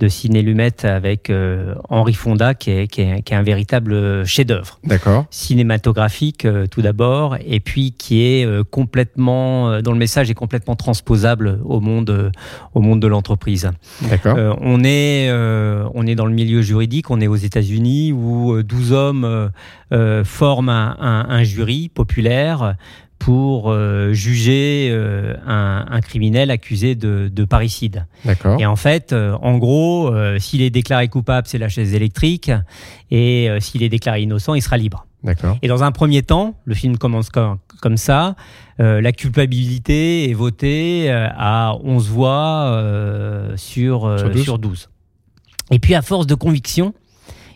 [0.00, 4.26] de Ciné Lumet avec euh, Henri Fonda qui est, qui est, qui est un véritable
[4.26, 4.80] chef-d'œuvre.
[4.84, 5.26] D'accord.
[5.30, 10.74] Cinématographique euh, tout d'abord, et puis qui est euh, complètement, dont le message est complètement
[10.74, 12.32] transposable au monde,
[12.74, 13.70] au monde de l'entreprise.
[14.02, 14.58] D'accord.
[14.60, 19.50] on est, on est dans le milieu juridique, on est aux États-Unis où 12 hommes
[20.24, 22.76] forment un, un, un jury populaire
[23.24, 28.04] pour euh, juger euh, un, un, criminel accusé de, de parricide.
[28.26, 28.60] D'accord.
[28.60, 32.52] Et en fait, euh, en gros, s'il est déclaré coupable, c'est la chaise électrique,
[33.10, 35.06] et s'il est déclaré innocent, il sera libre.
[35.22, 35.56] D'accord.
[35.62, 38.36] Et dans un premier temps, le film commence comme, comme ça.
[38.78, 42.78] Euh, la culpabilité est votée à 11 voix
[43.56, 44.42] sur, sur 12.
[44.42, 44.90] sur, 12.
[45.70, 46.92] Et puis, à force de conviction,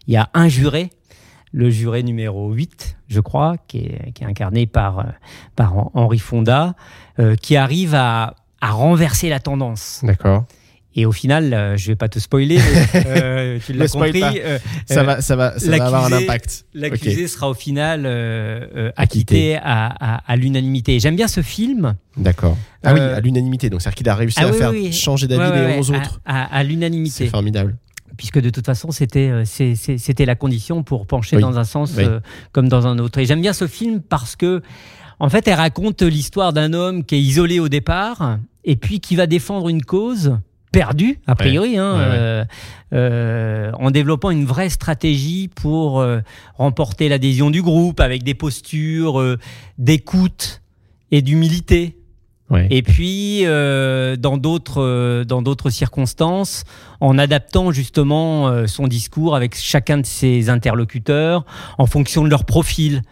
[0.06, 0.88] il y a un juré
[1.58, 5.02] le juré numéro 8, je crois, qui est, qui est incarné par, euh,
[5.56, 6.76] par Henri Fonda,
[7.18, 9.98] euh, qui arrive à, à renverser la tendance.
[10.04, 10.44] D'accord.
[10.94, 14.22] Et au final, euh, je vais pas te spoiler, mais euh, tu l'as compris.
[14.86, 16.64] Ça va, ça va, ça va avoir un impact.
[16.74, 17.26] L'accusé okay.
[17.26, 18.06] sera au final
[18.96, 21.00] acquitté à, à, à l'unanimité.
[21.00, 21.96] J'aime bien ce film.
[22.16, 22.56] D'accord.
[22.84, 23.68] Ah oui, à l'unanimité.
[23.68, 24.92] Donc c'est-à-dire qu'il a réussi ah à oui, faire oui.
[24.92, 26.20] changer d'avis ouais, les ouais, 11 autres.
[26.24, 27.24] À l'unanimité.
[27.24, 27.76] C'est formidable
[28.18, 31.42] puisque de toute façon c'était c'était la condition pour pencher oui.
[31.42, 32.04] dans un sens oui.
[32.04, 32.20] euh,
[32.52, 33.18] comme dans un autre.
[33.18, 34.60] Et j'aime bien ce film parce que
[35.18, 39.16] en fait elle raconte l'histoire d'un homme qui est isolé au départ et puis qui
[39.16, 40.36] va défendre une cause
[40.70, 41.78] perdue a priori ouais.
[41.78, 42.44] hein, ouais, euh,
[42.94, 46.20] euh, en développant une vraie stratégie pour euh,
[46.54, 49.38] remporter l'adhésion du groupe avec des postures euh,
[49.76, 50.62] d'écoute
[51.10, 51.97] et d'humilité.
[52.50, 52.66] Ouais.
[52.70, 56.64] Et puis euh, dans d'autres euh, dans d'autres circonstances,
[57.00, 61.44] en adaptant justement euh, son discours avec chacun de ses interlocuteurs
[61.76, 63.02] en fonction de leur profil,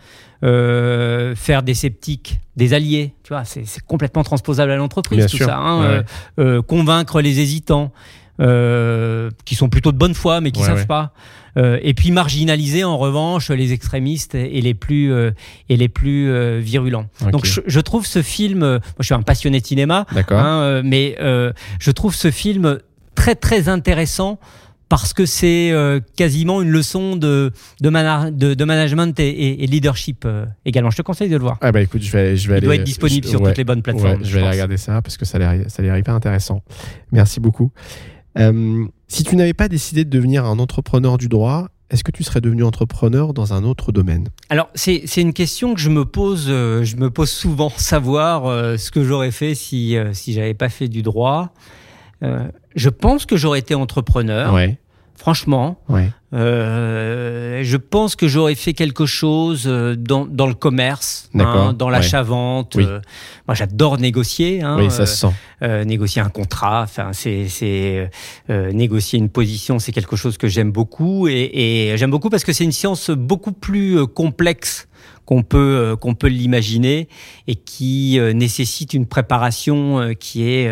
[0.42, 5.46] euh, faire des sceptiques des alliés, tu vois, c'est complètement transposable à l'entreprise tout sûr.
[5.46, 5.58] ça.
[5.58, 6.04] Hein, ouais.
[6.38, 7.92] euh, convaincre les hésitants.
[8.38, 12.10] Euh, qui sont plutôt de bonne foi mais qui ouais, savent pas euh, et puis
[12.10, 15.30] marginaliser en revanche les extrémistes et les plus euh,
[15.68, 17.30] et les plus euh, virulents okay.
[17.30, 20.82] donc je, je, trouve ce film moi je suis un passionné de cinéma hein, euh,
[20.84, 22.78] mais euh, je trouve ce film
[23.14, 24.38] très très intéressant
[24.88, 29.64] parce que c'est euh, quasiment une leçon de, de, mana de, de management et, et,
[29.64, 30.90] et leadership euh, également.
[30.90, 31.58] Je te conseille de le voir.
[31.60, 32.66] Ah bah écoute, je vais, je vais Il aller.
[32.66, 34.20] doit être disponible je, sur ouais, toutes les bonnes plateformes.
[34.20, 36.62] Ouais, je vais aller regarder ça parce que ça a l'air hyper intéressant.
[37.10, 37.72] Merci beaucoup.
[38.38, 42.24] Euh, si tu n'avais pas décidé de devenir un entrepreneur du droit, est-ce que tu
[42.24, 44.28] serais devenu entrepreneur dans un autre domaine?
[44.48, 48.76] Alors c'est une question que je me pose, euh, je me pose souvent, savoir euh,
[48.76, 51.52] ce que j'aurais fait si si j'avais pas fait du droit.
[52.74, 54.52] Je pense que j'aurais été entrepreneur.
[54.52, 54.78] Ouais.
[55.16, 56.10] Franchement, ouais.
[56.34, 61.88] Euh, je pense que j'aurais fait quelque chose euh, dans, dans le commerce, hein, dans
[61.88, 62.74] l'achat-vente.
[62.76, 62.84] Oui.
[62.86, 63.00] Euh,
[63.48, 64.62] moi, j'adore négocier.
[64.62, 65.34] Hein, oui, ça se sent.
[65.62, 68.10] Euh, négocier un contrat, enfin, c'est
[68.50, 72.44] euh, négocier une position, c'est quelque chose que j'aime beaucoup et, et j'aime beaucoup parce
[72.44, 74.88] que c'est une science beaucoup plus euh, complexe
[75.24, 77.08] qu'on peut euh, qu'on peut l'imaginer
[77.48, 80.70] et qui euh, nécessite une préparation euh, qui est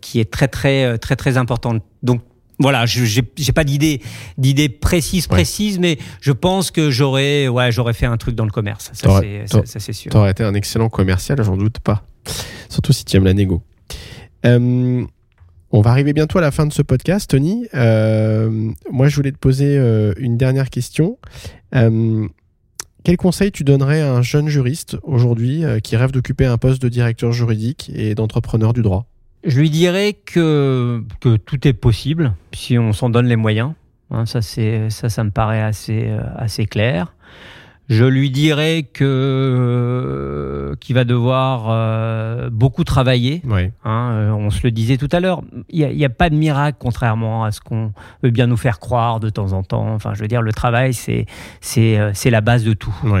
[0.00, 1.82] qui est très très très très importante.
[2.02, 2.20] Donc
[2.58, 4.00] voilà, je j'ai pas d'idée
[4.38, 5.80] d'idée précise précise, ouais.
[5.80, 8.90] mais je pense que j'aurais ouais j'aurais fait un truc dans le commerce.
[8.92, 9.20] Ça
[9.64, 10.10] c'est sûr.
[10.10, 12.04] T'aurais été un excellent commercial, j'en doute pas.
[12.68, 13.62] Surtout si tu aimes la négo.
[14.44, 15.04] Euh,
[15.70, 17.66] on va arriver bientôt à la fin de ce podcast, Tony.
[17.74, 21.18] Euh, moi, je voulais te poser euh, une dernière question.
[21.72, 26.88] Quel conseil tu donnerais à un jeune juriste aujourd'hui qui rêve d'occuper un poste de
[26.88, 29.06] directeur juridique et d'entrepreneur du droit?
[29.44, 33.72] Je lui dirais que, que tout est possible si on s'en donne les moyens.
[34.10, 37.14] Hein, ça, ça, ça me paraît assez, euh, assez clair.
[37.88, 43.42] Je lui dirais que euh, qu'il va devoir euh, beaucoup travailler.
[43.44, 43.70] Oui.
[43.84, 45.42] Hein, euh, on se le disait tout à l'heure.
[45.68, 47.92] Il n'y a, a, pas de miracle, contrairement à ce qu'on
[48.22, 49.86] veut bien nous faire croire de temps en temps.
[49.92, 51.26] Enfin, je veux dire, le travail, c'est
[51.60, 52.94] c'est c'est la base de tout.
[53.04, 53.20] Oui.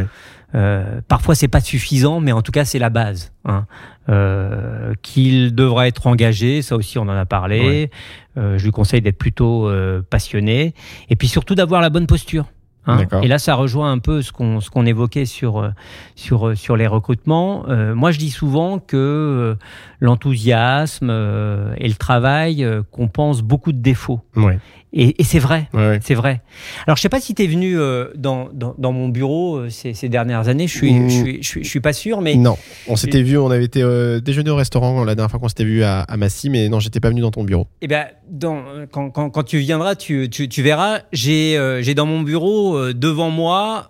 [0.54, 3.32] Euh, parfois, c'est pas suffisant, mais en tout cas, c'est la base.
[3.44, 3.66] Hein.
[4.08, 7.60] Euh, qu'il devra être engagé, ça aussi, on en a parlé.
[7.60, 7.90] Ouais.
[8.36, 9.70] Euh, je lui conseille d'être plutôt
[10.10, 10.74] passionné,
[11.10, 12.46] et puis surtout d'avoir la bonne posture.
[12.86, 13.06] Hein.
[13.22, 15.70] et là, ça rejoint un peu ce qu'on ce qu'on évoquait sur euh,
[16.16, 17.64] sur euh, sur les recrutements.
[17.68, 19.56] Euh, moi, je dis souvent que
[20.00, 24.20] l'enthousiasme et le travail compensent beaucoup de défauts.
[24.36, 24.58] Ouais.
[24.96, 25.68] Et, et c'est vrai,
[26.02, 26.40] c'est vrai.
[26.86, 29.68] Alors, je sais pas si tu es venu euh, dans, dans, dans, mon bureau euh,
[29.68, 30.68] ces, ces, dernières années.
[30.68, 32.56] Je suis, je, suis, je, suis, je suis pas sûr, mais non.
[32.86, 35.64] On s'était vu, on avait été euh, déjeuner au restaurant la dernière fois qu'on s'était
[35.64, 37.66] vu à, à, Massy, mais non, j'étais pas venu dans ton bureau.
[37.82, 37.88] Eh
[38.30, 38.62] dans,
[38.92, 41.00] quand, quand, quand tu viendras, tu, tu, tu verras.
[41.12, 43.88] J'ai, j'ai dans mon bureau devant moi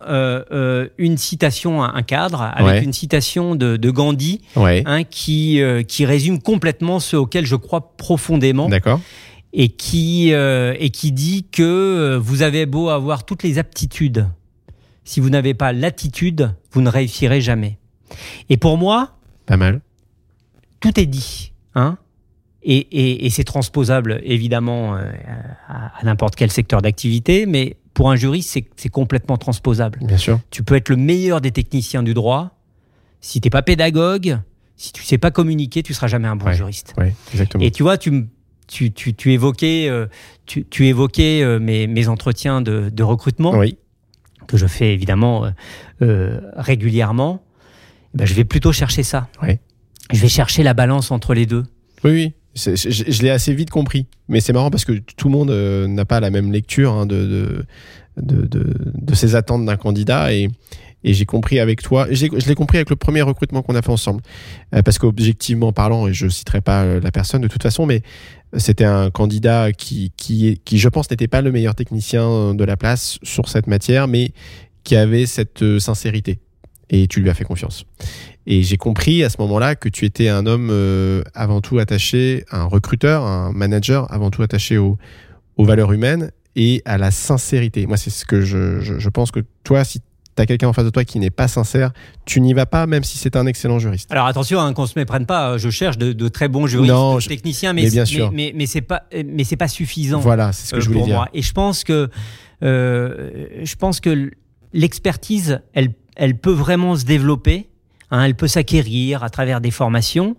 [0.96, 6.98] une citation, un cadre avec une citation de, de Gandhi, hein, qui, qui résume complètement
[6.98, 8.70] ce auquel je crois profondément.
[8.70, 9.00] D'accord
[9.56, 14.28] et qui, euh, et qui dit que euh, vous avez beau avoir toutes les aptitudes,
[15.04, 17.78] si vous n'avez pas l'attitude, vous ne réussirez jamais.
[18.50, 19.16] Et pour moi,
[19.46, 19.80] pas mal.
[20.80, 21.96] Tout est dit, hein.
[22.62, 25.10] Et, et, et c'est transposable évidemment euh,
[25.68, 30.00] à, à n'importe quel secteur d'activité, mais pour un juriste, c'est complètement transposable.
[30.02, 30.40] Bien sûr.
[30.50, 32.58] Tu peux être le meilleur des techniciens du droit.
[33.20, 34.40] Si t'es pas pédagogue,
[34.76, 36.94] si tu sais pas communiquer, tu seras jamais un bon juriste.
[36.98, 37.62] Ouais, exactement.
[37.62, 38.26] Et tu vois, tu me
[38.66, 40.06] tu, tu, tu, évoquais, euh,
[40.46, 43.78] tu, tu évoquais euh, mes, mes, entretiens de, de, recrutement, oui.
[44.46, 45.50] que je fais évidemment
[46.02, 47.42] euh, régulièrement.
[48.14, 49.28] Eh ben, je vais plutôt chercher ça.
[49.42, 49.58] Oui.
[50.12, 51.64] Je vais chercher la balance entre les deux.
[52.04, 52.32] Oui, oui.
[52.54, 54.06] Je, je l'ai assez vite compris.
[54.28, 57.16] Mais c'est marrant parce que tout le monde n'a pas la même lecture hein, de,
[57.26, 57.66] de,
[58.22, 60.32] de, de, de ses attentes d'un candidat.
[60.32, 60.48] Et,
[61.04, 63.92] et j'ai compris avec toi, je l'ai compris avec le premier recrutement qu'on a fait
[63.92, 64.22] ensemble.
[64.74, 68.02] Euh, parce qu'objectivement parlant, et je citerai pas euh, la personne de toute façon, mais
[68.56, 72.76] c'était un candidat qui, qui, qui, je pense, n'était pas le meilleur technicien de la
[72.76, 74.32] place sur cette matière, mais
[74.82, 76.40] qui avait cette euh, sincérité.
[76.88, 77.84] Et tu lui as fait confiance.
[78.46, 80.70] Et j'ai compris à ce moment-là que tu étais un homme
[81.32, 84.98] avant tout attaché, un recruteur, un manager avant tout attaché aux
[85.58, 87.86] valeurs humaines et à la sincérité.
[87.86, 90.02] Moi, c'est ce que je, je, je pense que toi, si
[90.36, 91.92] tu quelqu'un en face de toi qui n'est pas sincère,
[92.24, 94.10] tu n'y vas pas, même si c'est un excellent juriste.
[94.10, 95.58] Alors attention, hein, qu'on se méprenne pas.
[95.58, 98.32] Je cherche de, très bons juristes, techniciens, mais, bien sûr.
[98.32, 100.20] mais, mais, c'est pas, mais c'est pas suffisant.
[100.20, 101.16] Voilà, c'est ce que je euh, voulais dire.
[101.16, 101.28] Moi.
[101.34, 102.10] Et je pense que,
[102.62, 104.30] euh, je pense que
[104.72, 107.68] l'expertise, elle, elle peut vraiment se développer.
[108.10, 110.36] Hein, elle peut s'acquérir à travers des formations.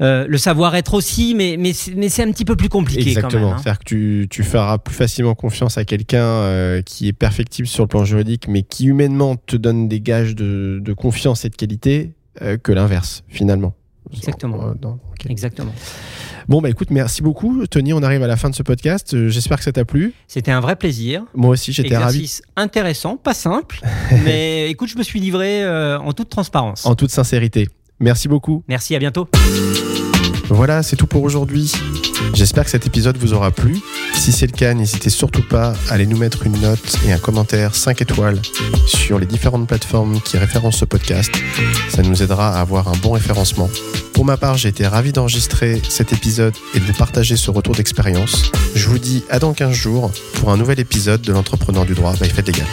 [0.00, 3.08] Euh, le savoir-être aussi, mais, mais, mais c'est un petit peu plus compliqué.
[3.08, 3.52] Exactement.
[3.52, 3.56] Hein.
[3.58, 7.84] C'est-à-dire que tu, tu, feras plus facilement confiance à quelqu'un euh, qui est perfectible sur
[7.84, 11.56] le plan juridique, mais qui humainement te donne des gages de, de confiance et de
[11.56, 12.12] qualité
[12.42, 13.74] euh, que l'inverse, finalement.
[14.12, 14.72] Exactement.
[15.28, 15.74] Exactement.
[16.46, 17.66] Bon, bah écoute, merci beaucoup.
[17.66, 19.28] Tony, on arrive à la fin de ce podcast.
[19.28, 20.14] J'espère que ça t'a plu.
[20.28, 21.24] C'était un vrai plaisir.
[21.34, 22.38] Moi aussi, j'étais ravi.
[22.56, 23.80] intéressant, pas simple,
[24.24, 26.86] mais écoute, je me suis livré en toute transparence.
[26.86, 27.68] En toute sincérité.
[28.00, 28.62] Merci beaucoup.
[28.68, 29.28] Merci, à bientôt.
[30.50, 31.72] Voilà, c'est tout pour aujourd'hui.
[32.34, 33.78] J'espère que cet épisode vous aura plu.
[34.14, 37.18] Si c'est le cas, n'hésitez surtout pas à aller nous mettre une note et un
[37.18, 38.40] commentaire 5 étoiles
[38.86, 41.30] sur les différentes plateformes qui référencent ce podcast.
[41.88, 43.70] Ça nous aidera à avoir un bon référencement.
[44.14, 47.74] Pour ma part, j'ai été ravi d'enregistrer cet épisode et de vous partager ce retour
[47.74, 48.50] d'expérience.
[48.74, 52.14] Je vous dis à dans 15 jours pour un nouvel épisode de l'entrepreneur du droit
[52.14, 52.66] by Fête Légal.